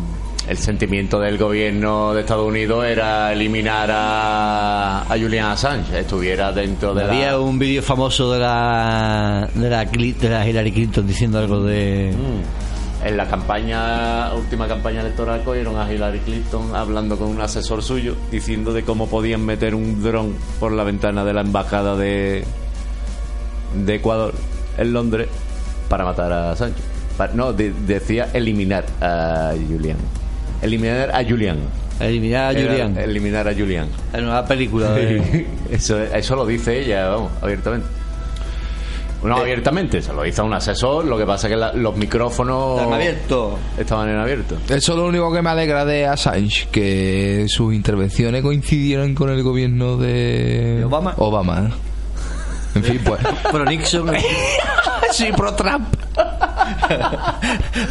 el 0.49 0.57
sentimiento 0.59 1.21
del 1.21 1.39
gobierno 1.39 2.15
de 2.15 2.21
Estados 2.23 2.47
Unidos 2.49 2.85
era 2.85 3.33
eliminar 3.33 3.91
a, 3.93 5.03
a 5.03 5.09
Julian 5.19 5.51
Assange, 5.51 6.01
estuviera 6.01 6.53
dentro 6.53 6.95
de 6.95 7.05
Había 7.05 7.33
la... 7.33 7.39
un 7.41 7.59
vídeo 7.59 7.83
famoso 7.83 8.33
de 8.33 8.41
la, 8.41 9.49
de 9.55 9.71
la 9.71 9.85
Cli- 9.91 10.17
de 10.17 10.29
la 10.29 10.47
Hillary 10.49 10.73
Clinton 10.73 11.07
diciendo 11.07 11.39
algo 11.39 11.63
de 11.63 12.13
Mm. 12.17 12.62
En 13.05 13.17
la 13.17 13.27
campaña, 13.27 14.33
última 14.35 14.69
campaña 14.69 15.01
electoral, 15.01 15.43
cogieron 15.43 15.77
a 15.77 15.93
Hillary 15.93 16.21
Clinton 16.21 16.75
hablando 16.77 17.19
con 17.19 17.29
un 17.29 17.41
asesor 17.41 17.83
suyo, 17.83 18.15
diciendo 18.31 18.73
de 18.73 18.85
cómo 18.85 19.09
podían 19.09 19.45
meter 19.45 19.75
un 19.75 20.03
dron 20.03 20.35
por 20.61 20.71
la 20.73 20.85
ventana 20.85 21.25
de 21.25 21.33
la 21.33 21.41
embajada 21.41 21.97
de, 21.97 22.45
de 23.85 23.95
Ecuador 23.97 24.35
en 24.79 24.93
Londres 24.93 25.29
para 25.89 26.05
matar 26.05 26.33
a 26.33 26.55
Sánchez. 26.57 26.85
No, 27.35 27.53
de- 27.53 27.73
decía 27.87 28.29
eliminar 28.33 28.85
a 29.01 29.53
Julian. 29.69 29.97
Eliminar 30.63 31.11
a 31.15 31.25
Julian. 31.25 31.59
eliminar 32.01 32.45
a 32.47 32.51
Era 32.59 32.71
Julian. 32.71 32.97
Eliminar 32.99 33.49
a 33.49 33.53
Julian. 33.55 33.89
En 34.13 34.25
una 34.29 34.45
película 34.45 34.93
de... 34.93 35.47
Eso, 35.73 36.01
eso 36.03 36.37
lo 36.37 36.47
dice 36.47 36.81
ella, 36.83 37.09
vamos, 37.09 37.33
abiertamente. 37.41 37.87
No, 39.25 39.37
abiertamente, 39.37 40.03
se 40.03 40.13
lo 40.13 40.27
hizo 40.27 40.43
a 40.43 40.45
un 40.45 40.53
asesor, 40.55 41.05
lo 41.05 41.17
que 41.17 41.25
pasa 41.25 41.47
es 41.47 41.53
que 41.53 41.57
la- 41.57 41.73
los 41.73 41.97
micrófonos 41.97 42.79
Están 42.81 42.93
abiertos. 42.95 43.55
estaban 43.79 44.09
en 44.09 44.17
abierto. 44.19 44.57
Eso 44.69 44.93
es 44.93 44.99
lo 44.99 45.07
único 45.07 45.33
que 45.33 45.43
me 45.43 45.51
alegra 45.51 45.85
de 45.85 46.07
Assange, 46.07 46.69
que 46.73 47.47
sus 47.49 47.73
intervenciones 47.75 48.43
coincidieron 48.43 49.15
con 49.15 49.31
el 49.31 49.43
gobierno 49.43 49.97
de, 49.97 50.77
¿De 50.79 50.85
Obama? 50.85 51.15
Obama. 51.19 51.71
En 52.75 52.83
fin, 52.85 53.01
pues. 53.05 53.21
Pero 53.53 53.65
Nixon... 53.67 54.11
sí, 55.13 55.27
pro 55.37 55.55
Trump. 55.55 55.89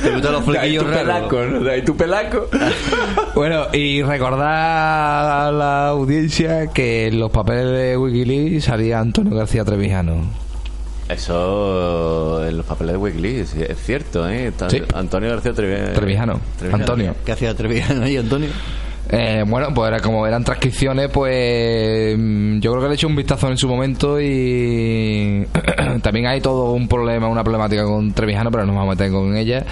Te 0.03 0.11
gustan 0.11 0.31
los 0.33 0.43
flequillos 0.43 0.89
raros. 0.89 1.31
¿no? 1.51 1.59
De 1.61 1.71
ahí 1.71 1.81
tu 1.83 1.95
pelaco. 1.95 2.47
Bueno, 3.35 3.67
y 3.73 4.03
recordar 4.03 5.47
a 5.47 5.51
la 5.51 5.87
audiencia 5.89 6.67
que 6.67 7.07
en 7.07 7.19
los 7.19 7.31
papeles 7.31 7.71
de 7.71 7.97
Wikileaks 7.97 8.65
salía 8.65 8.99
Antonio 8.99 9.35
García 9.35 9.63
Trevijano. 9.63 10.25
Eso 11.11 12.45
en 12.47 12.57
los 12.57 12.65
papeles 12.65 12.93
de 12.93 12.97
Wikileaks 12.97 13.53
es 13.55 13.77
cierto, 13.83 14.27
¿eh? 14.29 14.47
Está- 14.47 14.69
Sí. 14.69 14.81
Antonio 14.93 15.29
García 15.29 15.51
Trevi- 15.51 15.93
Trevijano. 15.93 16.39
Antonio. 16.71 17.15
¿Qué 17.25 17.31
hacía 17.33 17.53
Treviñano 17.55 18.03
ahí, 18.03 18.17
Antonio? 18.17 18.49
Eh, 19.11 19.43
bueno, 19.45 19.73
pues 19.73 19.89
era 19.89 19.99
como 19.99 20.25
eran 20.25 20.43
transcripciones, 20.43 21.09
pues 21.09 22.17
mm, 22.17 22.59
yo 22.59 22.71
creo 22.71 22.81
que 22.81 22.87
le 22.87 22.93
he 22.93 22.95
hecho 22.95 23.07
un 23.07 23.15
vistazo 23.15 23.49
en 23.49 23.57
su 23.57 23.67
momento 23.67 24.21
y 24.21 25.45
también 26.01 26.27
hay 26.27 26.39
todo 26.39 26.71
un 26.71 26.87
problema, 26.87 27.27
una 27.27 27.43
problemática 27.43 27.83
con 27.83 28.13
Trevijano, 28.13 28.49
pero 28.49 28.65
no 28.65 28.71
nos 28.71 28.75
vamos 28.77 28.93
a 28.93 28.95
meter 28.95 29.11
con 29.11 29.35
ella. 29.35 29.65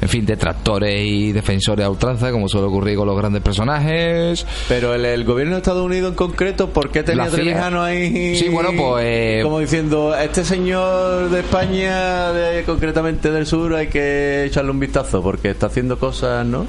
En 0.00 0.08
fin, 0.08 0.24
detractores 0.24 0.98
y 1.06 1.30
defensores 1.32 1.84
a 1.84 1.90
ultranza, 1.90 2.32
como 2.32 2.48
suele 2.48 2.68
ocurrir 2.68 2.96
con 2.96 3.06
los 3.06 3.18
grandes 3.18 3.42
personajes. 3.42 4.46
Pero 4.66 4.94
el, 4.94 5.04
el 5.04 5.24
gobierno 5.24 5.56
de 5.56 5.58
Estados 5.58 5.84
Unidos 5.84 6.12
en 6.12 6.16
concreto, 6.16 6.70
¿por 6.70 6.90
qué 6.90 7.02
tenía. 7.02 7.26
Trevijano 7.28 7.82
ahí? 7.82 8.34
Sí, 8.34 8.48
bueno, 8.48 8.70
pues, 8.74 9.04
eh, 9.06 9.40
Como 9.42 9.58
diciendo, 9.58 10.16
este 10.16 10.42
señor 10.42 11.28
de 11.28 11.40
España, 11.40 12.32
de, 12.32 12.64
concretamente 12.64 13.30
del 13.30 13.44
sur, 13.44 13.74
hay 13.74 13.88
que 13.88 14.46
echarle 14.46 14.70
un 14.70 14.80
vistazo 14.80 15.22
porque 15.22 15.50
está 15.50 15.66
haciendo 15.66 15.98
cosas, 15.98 16.46
¿no? 16.46 16.66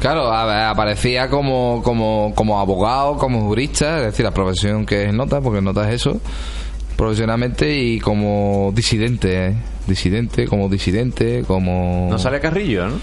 Claro, 0.00 0.32
aparecía 0.32 1.28
como, 1.28 1.82
como, 1.82 2.32
como 2.34 2.60
abogado, 2.60 3.16
como 3.16 3.40
jurista, 3.46 3.98
es 3.98 4.04
decir, 4.06 4.24
la 4.24 4.30
profesión 4.30 4.86
que 4.86 5.06
es 5.06 5.12
nota, 5.12 5.40
porque 5.40 5.60
nota 5.60 5.88
es 5.88 6.02
eso, 6.02 6.20
profesionalmente 6.96 7.76
y 7.76 7.98
como 7.98 8.70
disidente, 8.74 9.46
¿eh? 9.46 9.54
disidente, 9.88 10.46
como 10.46 10.68
disidente, 10.68 11.42
como... 11.46 12.06
No 12.10 12.18
sale 12.18 12.38
Carrillo, 12.38 12.86
¿no? 12.86 12.94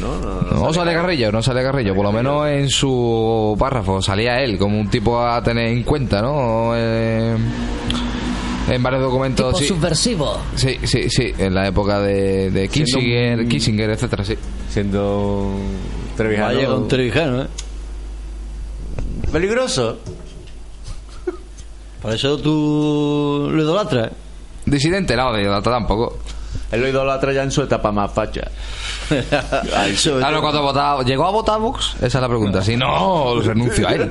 No, 0.00 0.18
no, 0.18 0.40
no 0.42 0.66
No 0.66 0.72
sale 0.72 0.92
Carrillo, 0.92 1.30
no 1.30 1.40
sale 1.40 1.62
Carrillo, 1.62 1.94
por 1.94 2.04
lo 2.04 2.12
menos 2.12 2.48
en 2.48 2.68
su 2.68 3.54
párrafo 3.56 4.02
salía 4.02 4.40
él 4.42 4.58
como 4.58 4.80
un 4.80 4.88
tipo 4.88 5.20
a 5.20 5.40
tener 5.42 5.68
en 5.68 5.84
cuenta, 5.84 6.20
¿no? 6.20 6.72
Eh, 6.74 7.36
en 8.68 8.82
varios 8.82 9.02
documentos, 9.02 9.46
Tipo 9.54 9.58
sí. 9.58 9.66
subversivo. 9.68 10.38
Sí, 10.56 10.78
sí, 10.84 11.08
sí, 11.10 11.32
en 11.38 11.54
la 11.54 11.66
época 11.68 12.00
de, 12.00 12.50
de 12.50 12.68
Kissinger, 12.68 13.40
un- 13.40 13.48
Kissinger, 13.48 13.90
etcétera, 13.90 14.24
sí. 14.24 14.36
Siendo 14.70 15.50
Trevijano. 16.16 16.54
Vaya 16.54 16.66
con 16.68 16.88
Trevijano, 16.88 17.42
¿eh? 17.42 17.46
Peligroso. 19.32 19.98
Por 22.00 22.12
eso 22.14 22.36
tú 22.38 23.48
lo 23.50 23.62
idolatras. 23.62 24.10
Disidente, 24.66 25.16
no, 25.16 25.32
de 25.32 25.48
otra 25.48 25.72
tampoco. 25.72 26.18
Él 26.70 26.80
lo 26.80 26.88
idolatra 26.88 27.32
ya 27.32 27.42
en 27.42 27.50
su 27.50 27.62
etapa 27.62 27.90
más 27.92 28.12
facha. 28.12 28.42
Claro, 30.02 30.40
cuando 30.40 30.62
votaba, 30.62 31.02
¿llegó 31.02 31.26
a 31.26 31.30
votar 31.30 31.60
Vox? 31.60 31.94
Esa 31.96 32.06
es 32.06 32.14
la 32.22 32.28
pregunta. 32.28 32.62
Si 32.62 32.74
no, 32.76 33.38
renuncio 33.40 33.86
a 33.86 33.92
él. 33.92 34.10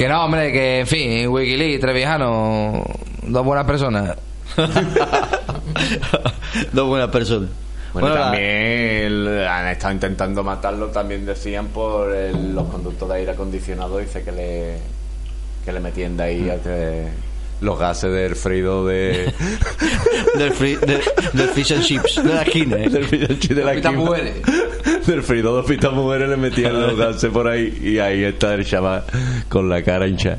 Que 0.00 0.08
no, 0.08 0.24
hombre, 0.24 0.50
que 0.50 0.80
en 0.80 0.86
fin, 0.86 1.28
Wikileaks, 1.28 1.78
Trevijano, 1.78 2.82
dos 3.26 3.44
buenas 3.44 3.66
personas. 3.66 4.16
Dos 6.72 6.88
buenas 6.88 7.10
personas. 7.10 7.50
Bueno, 7.92 8.12
también 8.14 9.28
han 9.46 9.68
estado 9.68 9.92
intentando 9.92 10.42
matarlo, 10.42 10.86
también 10.86 11.26
decían 11.26 11.66
por 11.66 12.14
el- 12.14 12.54
los 12.54 12.66
conductos 12.68 13.08
de 13.10 13.14
aire 13.16 13.32
acondicionado, 13.32 13.98
dice 13.98 14.22
que 14.22 14.32
le, 14.32 14.76
que 15.66 15.72
le 15.72 15.80
metían 15.80 16.16
de 16.16 16.22
ahí 16.22 16.48
a 16.48 16.56
que- 16.62 17.08
los 17.60 17.78
gases 17.78 18.10
del 18.10 18.36
freído 18.36 18.86
de, 18.86 19.30
del, 20.38 20.52
free- 20.54 20.76
de- 20.76 21.02
del 21.34 21.48
fish 21.50 21.72
and 21.74 21.82
chips 21.84 22.22
de 22.24 22.32
la 22.34 22.40
esquina, 22.42 22.76
¿eh? 22.78 22.88
del 22.90 23.04
freído 23.04 23.26
de 23.28 23.64
la 23.64 23.72
esquina. 23.74 23.98
Del 25.10 25.22
freído 25.22 25.56
de 25.60 25.68
pita 25.68 25.90
mujeres 25.90 26.28
le 26.28 26.36
metían 26.36 26.80
los 26.80 26.96
gases 26.96 27.30
por 27.30 27.48
ahí 27.48 27.78
y 27.82 27.98
ahí 27.98 28.22
está 28.24 28.54
el 28.54 28.64
chaval 28.64 29.04
con 29.48 29.68
la 29.68 29.82
cara 29.82 30.06
hincha 30.06 30.36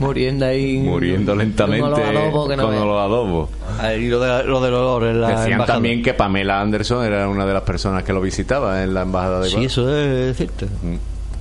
Muriendo 0.00 0.46
ahí. 0.46 0.78
muriendo 0.78 1.34
lentamente 1.34 1.80
Con 1.82 1.90
los 1.90 1.98
adobos 2.00 2.48
que 2.48 2.56
no 2.56 2.62
con 2.64 2.70
veas. 2.72 2.84
los 2.84 3.00
adobos 3.00 3.50
Ahí 3.80 4.08
lo, 4.08 4.20
de, 4.20 4.44
lo 4.44 4.60
del 4.60 4.74
olor 4.74 5.04
en 5.04 5.20
la 5.20 5.28
decían 5.30 5.52
embajada. 5.52 5.74
también 5.74 6.02
que 6.02 6.14
Pamela 6.14 6.60
Anderson 6.60 7.04
era 7.04 7.28
una 7.28 7.44
de 7.46 7.52
las 7.54 7.62
personas 7.62 8.02
que 8.04 8.12
lo 8.12 8.20
visitaba 8.20 8.82
en 8.82 8.94
la 8.94 9.02
embajada 9.02 9.40
de 9.40 9.48
Sí, 9.50 9.64
eso 9.64 9.96
es 9.96 10.36
cierto. 10.36 10.66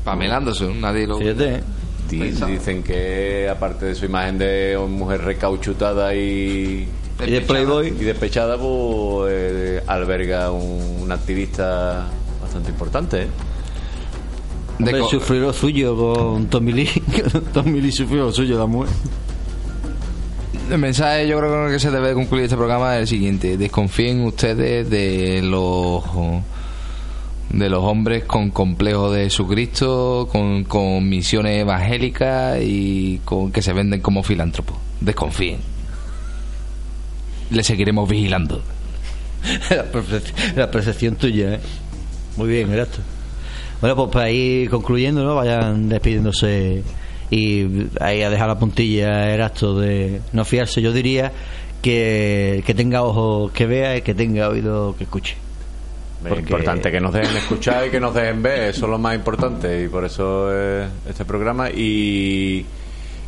Pamela 0.04 0.38
Anderson, 0.38 0.80
nadie 0.82 1.06
lo... 1.08 1.17
Fíjate. 1.17 1.62
Di- 2.10 2.32
Dicen 2.32 2.84
que 2.84 3.48
aparte 3.50 3.88
de 3.88 3.96
su 3.96 4.06
imagen 4.06 4.38
de 4.38 4.78
mujer 4.88 5.22
recauchutada 5.24 6.15
y, 6.15 6.88
Y 7.25 7.32
de 7.32 7.41
Playboy. 7.41 7.88
y 7.88 8.03
despechada, 8.03 8.58
pues 8.58 9.32
eh, 9.34 9.84
alberga 9.88 10.51
un, 10.51 10.99
un 11.01 11.12
activista 11.12 12.08
bastante 12.41 12.69
importante. 12.69 13.23
¿eh? 13.23 13.27
De 14.80 14.86
Hombre, 14.86 14.99
co- 14.99 15.10
sufrió 15.10 15.41
lo 15.41 15.53
suyo 15.53 15.95
con 15.97 16.45
Tommy 16.47 16.71
Lee. 16.73 16.89
Tommy 17.53 17.82
Lee 17.82 17.91
sufrió 17.91 18.25
lo 18.25 18.32
suyo, 18.32 18.60
la 18.60 18.67
mujer. 18.67 18.93
El 20.69 20.77
mensaje 20.80 21.27
yo 21.27 21.38
creo 21.39 21.49
que 21.49 21.56
con 21.58 21.65
el 21.67 21.71
que 21.73 21.80
se 21.80 21.89
debe 21.91 22.13
concluir 22.13 22.43
este 22.43 22.58
programa 22.58 22.95
es 22.95 23.01
el 23.01 23.08
siguiente. 23.08 23.58
Desconfíen 23.58 24.23
ustedes 24.25 24.89
de 24.89 25.41
los 25.41 26.03
de 27.49 27.69
los 27.69 27.82
hombres 27.84 28.25
con 28.25 28.51
complejo 28.51 29.10
de 29.10 29.23
Jesucristo, 29.23 30.27
con, 30.32 30.65
con 30.65 31.08
misiones 31.08 31.62
evangélicas 31.62 32.60
y 32.62 33.21
con 33.23 33.51
que 33.53 33.62
se 33.62 33.71
venden 33.71 34.01
como 34.01 34.21
filántropos. 34.21 34.75
Desconfíen. 34.99 35.58
Le 37.49 37.63
seguiremos 37.63 38.10
vigilando. 38.10 38.62
la, 39.69 39.83
percepción, 39.83 40.36
la 40.55 40.71
percepción 40.71 41.15
tuya, 41.15 41.55
¿eh? 41.55 41.60
Muy 42.36 42.49
bien, 42.49 42.71
Erasto. 42.71 42.99
Bueno, 43.81 43.95
pues 43.95 44.10
para 44.10 44.29
ir 44.29 44.69
concluyendo, 44.69 45.23
¿no? 45.23 45.36
Vayan 45.36 45.89
despidiéndose 45.89 46.83
y 47.29 47.65
ahí 47.99 48.21
a 48.21 48.29
dejar 48.29 48.47
la 48.47 48.60
puntilla, 48.60 49.29
Erasto, 49.33 49.79
de 49.79 50.21
no 50.33 50.45
fiarse. 50.45 50.81
Yo 50.81 50.91
diría 50.91 51.31
que, 51.81 52.63
que 52.65 52.73
tenga 52.73 53.03
ojos 53.03 53.51
que 53.51 53.65
vea 53.65 53.97
y 53.97 54.01
que 54.01 54.13
tenga 54.13 54.49
oídos 54.49 54.95
que 54.95 55.03
escuche. 55.03 55.36
Es 56.25 56.39
importante 56.39 56.91
que 56.91 56.99
nos 56.99 57.13
dejen 57.13 57.38
escuchar 57.38 57.88
y 57.88 57.89
que 57.91 57.99
nos 57.99 58.13
dejen 58.13 58.41
ver, 58.41 58.69
eso 58.69 58.86
es 58.86 58.91
lo 58.91 58.97
más 58.97 59.15
importante 59.15 59.83
y 59.83 59.88
por 59.88 60.03
eso 60.03 60.51
es 60.51 60.89
este 61.07 61.25
programa 61.25 61.69
y, 61.69 62.65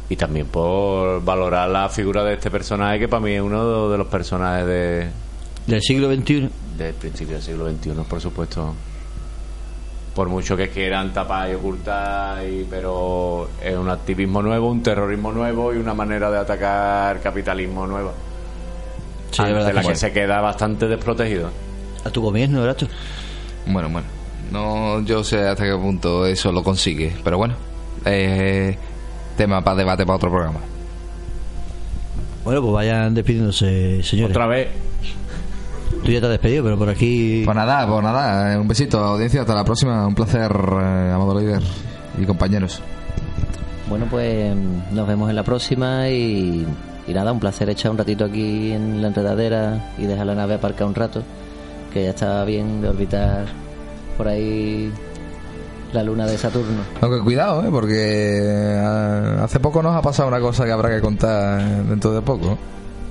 y 0.10 0.16
también 0.16 0.48
por 0.48 1.24
valorar 1.24 1.70
la 1.70 1.88
figura 1.90 2.24
de 2.24 2.34
este 2.34 2.50
personaje 2.50 3.00
que 3.00 3.08
para 3.08 3.22
mí 3.22 3.32
es 3.34 3.42
uno 3.42 3.90
de 3.90 3.98
los 3.98 4.08
personajes 4.08 4.66
de, 4.66 5.08
Del 5.68 5.82
siglo 5.82 6.14
XXI. 6.14 6.50
del 6.78 6.94
principio 6.96 7.36
del 7.36 7.44
siglo 7.44 7.70
XXI, 7.70 7.92
por 8.10 8.20
supuesto. 8.20 8.74
Por 10.16 10.28
mucho 10.28 10.58
que 10.58 10.70
quieran 10.70 11.14
tapar 11.14 11.50
y 11.50 11.54
ocultar, 11.54 12.44
y- 12.46 12.66
pero 12.70 13.48
es 13.64 13.76
un 13.78 13.90
activismo 13.90 14.42
nuevo, 14.42 14.70
un 14.70 14.82
terrorismo 14.84 15.32
nuevo 15.32 15.74
y 15.74 15.78
una 15.78 15.94
manera 15.94 16.30
de 16.32 16.40
atacar 16.40 17.22
capitalismo 17.22 17.86
nueva. 17.88 18.12
Sí, 19.32 19.44
verdad 19.44 19.72
la 19.74 19.84
que 19.84 19.96
se 19.96 20.12
queda 20.12 20.42
bastante 20.42 20.88
desprotegido. 20.88 21.52
A 22.04 22.10
tu 22.10 22.22
gobierno, 22.22 22.62
¿verdad? 22.62 22.76
tú? 22.76 22.88
Bueno, 23.68 23.90
bueno. 23.90 24.08
No, 24.52 25.02
yo 25.02 25.24
sé 25.24 25.48
hasta 25.48 25.64
qué 25.66 25.74
punto 25.76 26.26
eso 26.26 26.52
lo 26.52 26.64
consigue. 26.64 27.16
Pero 27.24 27.38
bueno, 27.38 27.54
eh, 28.06 28.76
tema 29.40 29.64
para 29.64 29.78
debate 29.78 30.06
para 30.06 30.18
otro 30.18 30.30
programa. 30.30 30.60
Bueno, 32.44 32.62
pues 32.62 32.74
vayan 32.74 33.14
despidiéndose, 33.14 34.04
señores. 34.04 34.36
Otra 34.36 34.48
vez, 34.48 34.68
Tú 36.04 36.12
ya 36.12 36.20
te 36.20 36.28
has 36.28 36.32
despedido, 36.32 36.64
pero 36.64 36.78
por 36.78 36.88
aquí. 36.90 37.42
Pues 37.44 37.56
nada, 37.58 37.86
pues 37.88 38.04
nada. 38.04 38.54
eh, 38.54 38.58
Un 38.58 38.68
besito, 38.68 39.00
audiencia. 39.00 39.42
Hasta 39.42 39.56
la 39.56 39.64
próxima. 39.66 40.06
Un 40.08 40.16
placer, 40.16 40.50
eh, 40.52 41.12
amado 41.14 41.38
líder 41.40 41.62
y 42.18 42.26
compañeros. 42.26 42.82
Bueno, 43.90 44.06
pues 44.10 44.56
nos 44.92 45.08
vemos 45.08 45.30
en 45.30 45.36
la 45.36 45.44
próxima 45.44 46.08
y, 46.10 46.66
y 47.08 47.14
nada, 47.14 47.32
un 47.32 47.40
placer 47.40 47.70
echar 47.70 47.92
un 47.92 47.98
ratito 47.98 48.24
aquí 48.26 48.72
en 48.72 49.02
la 49.02 49.08
enredadera 49.10 49.94
y 49.98 50.06
dejar 50.06 50.28
la 50.28 50.36
nave 50.36 50.54
aparcada 50.56 50.86
un 50.88 50.96
rato, 50.96 51.24
que 51.92 52.04
ya 52.04 52.12
está 52.12 52.46
bien 52.46 52.82
de 52.82 52.90
orbitar 52.90 53.46
por 54.16 54.28
ahí 54.28 54.92
la 55.94 56.04
luna 56.04 56.26
de 56.26 56.38
Saturno. 56.38 56.82
Aunque 57.02 57.20
cuidado, 57.24 57.64
¿eh? 57.64 57.70
porque 57.72 57.96
eh, 58.44 59.38
hace 59.42 59.60
poco 59.60 59.82
nos 59.82 59.96
ha 59.96 60.02
pasado 60.02 60.28
una 60.30 60.40
cosa 60.40 60.66
que 60.66 60.72
habrá 60.72 60.90
que 60.90 61.02
contar 61.02 61.62
dentro 61.86 62.12
de 62.14 62.22
poco. 62.22 62.58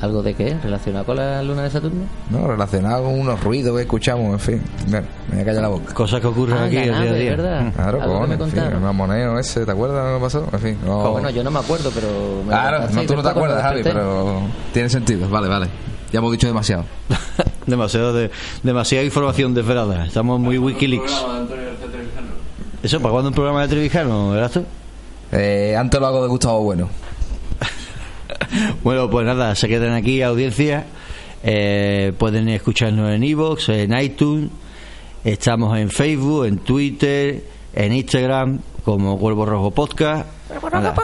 ¿Algo 0.01 0.23
de 0.23 0.33
qué? 0.33 0.57
¿Relacionado 0.63 1.05
con 1.07 1.17
la 1.17 1.43
luna 1.43 1.65
de 1.65 1.71
Saturno? 1.71 2.05
¿no? 2.31 2.47
Relacionado 2.47 3.03
con 3.03 3.19
unos 3.19 3.43
ruidos 3.43 3.75
que 3.75 3.83
escuchamos, 3.83 4.33
en 4.33 4.39
fin. 4.39 4.63
Bueno, 4.89 5.09
me 5.29 5.35
voy 5.35 5.43
a 5.43 5.45
callar 5.47 5.63
la 5.63 5.69
boca. 5.71 5.93
Cosas 5.93 6.21
que 6.21 6.29
ocurren 6.29 6.57
Ah, 6.57 6.65
aquí 6.67 6.77
el 6.77 6.85
día 6.85 7.01
a 7.01 7.15
día. 7.15 7.31
¿verdad? 7.31 7.73
Claro, 7.75 8.03
Algo 8.03 8.21
que 8.21 8.27
me 8.29 8.35
en 8.45 8.51
fin, 8.51 8.63
el 8.63 8.81
mamoneo 8.81 9.39
ese, 9.41 9.67
¿te 9.67 9.73
acuerdas 9.73 10.05
de 10.05 10.11
lo 10.13 10.19
que 10.19 10.23
pasó? 10.23 10.47
En 10.53 10.59
fin, 10.61 10.79
no. 10.87 11.01
Pues 11.01 11.13
bueno, 11.15 11.31
yo 11.31 11.43
no 11.43 11.51
me 11.51 11.59
acuerdo, 11.59 11.91
pero... 11.93 12.09
me 12.09 12.45
lo 12.45 12.49
Claro, 12.51 12.89
no, 12.93 13.03
tú 13.03 13.17
no 13.17 13.23
te 13.25 13.29
acuerdas, 13.29 13.61
Javi, 13.61 13.83
pero 13.83 14.43
tiene 14.73 14.89
sentido. 14.89 15.29
Vale, 15.29 15.49
vale. 15.49 15.67
Ya 16.13 16.21
hemos 16.21 16.31
dicho 16.31 16.47
demasiado. 16.47 16.85
demasiado 17.67 18.13
de, 18.13 18.31
demasiada 18.63 19.05
información 19.05 19.53
desvelada. 19.53 20.07
Estamos 20.07 20.39
muy 20.39 20.59
Wikileaks. 20.59 21.25
¿Eso 22.83 23.01
para 23.01 23.13
cuándo 23.13 23.31
un 23.31 23.35
programa 23.35 23.63
de 23.63 23.69
Trevijano, 23.69 24.31
verdad 24.31 24.51
tú? 24.53 24.65
Eh, 25.33 25.75
antes 25.77 26.01
lo 26.01 26.07
hago 26.07 26.23
de 26.23 26.29
Gustavo 26.29 26.63
Bueno. 26.63 26.89
Bueno, 28.83 29.11
pues 29.11 29.27
nada, 29.27 29.55
se 29.55 29.69
quedan 29.69 29.93
aquí, 29.93 30.23
audiencia. 30.23 30.87
Eh, 31.43 32.13
pueden 32.19 32.49
escucharnos 32.49 33.11
en 33.11 33.25
iVoox, 33.25 33.69
en 33.71 33.99
iTunes. 33.99 34.51
Estamos 35.25 35.77
en 35.77 35.91
Facebook, 35.91 36.47
en 36.47 36.59
Twitter, 36.59 37.45
en 37.75 37.93
Instagram, 37.93 38.61
como 38.85 39.19
Cuervo 39.19 39.45
Rojo 39.45 39.71
Podcast. 39.73 40.27
Nada, 40.73 40.95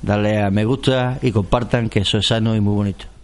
Dale 0.00 0.42
a 0.42 0.50
me 0.50 0.64
gusta 0.64 1.18
y 1.22 1.32
compartan, 1.32 1.88
que 1.88 2.00
eso 2.00 2.18
es 2.18 2.26
sano 2.26 2.54
y 2.54 2.60
muy 2.60 2.74
bonito. 2.74 3.17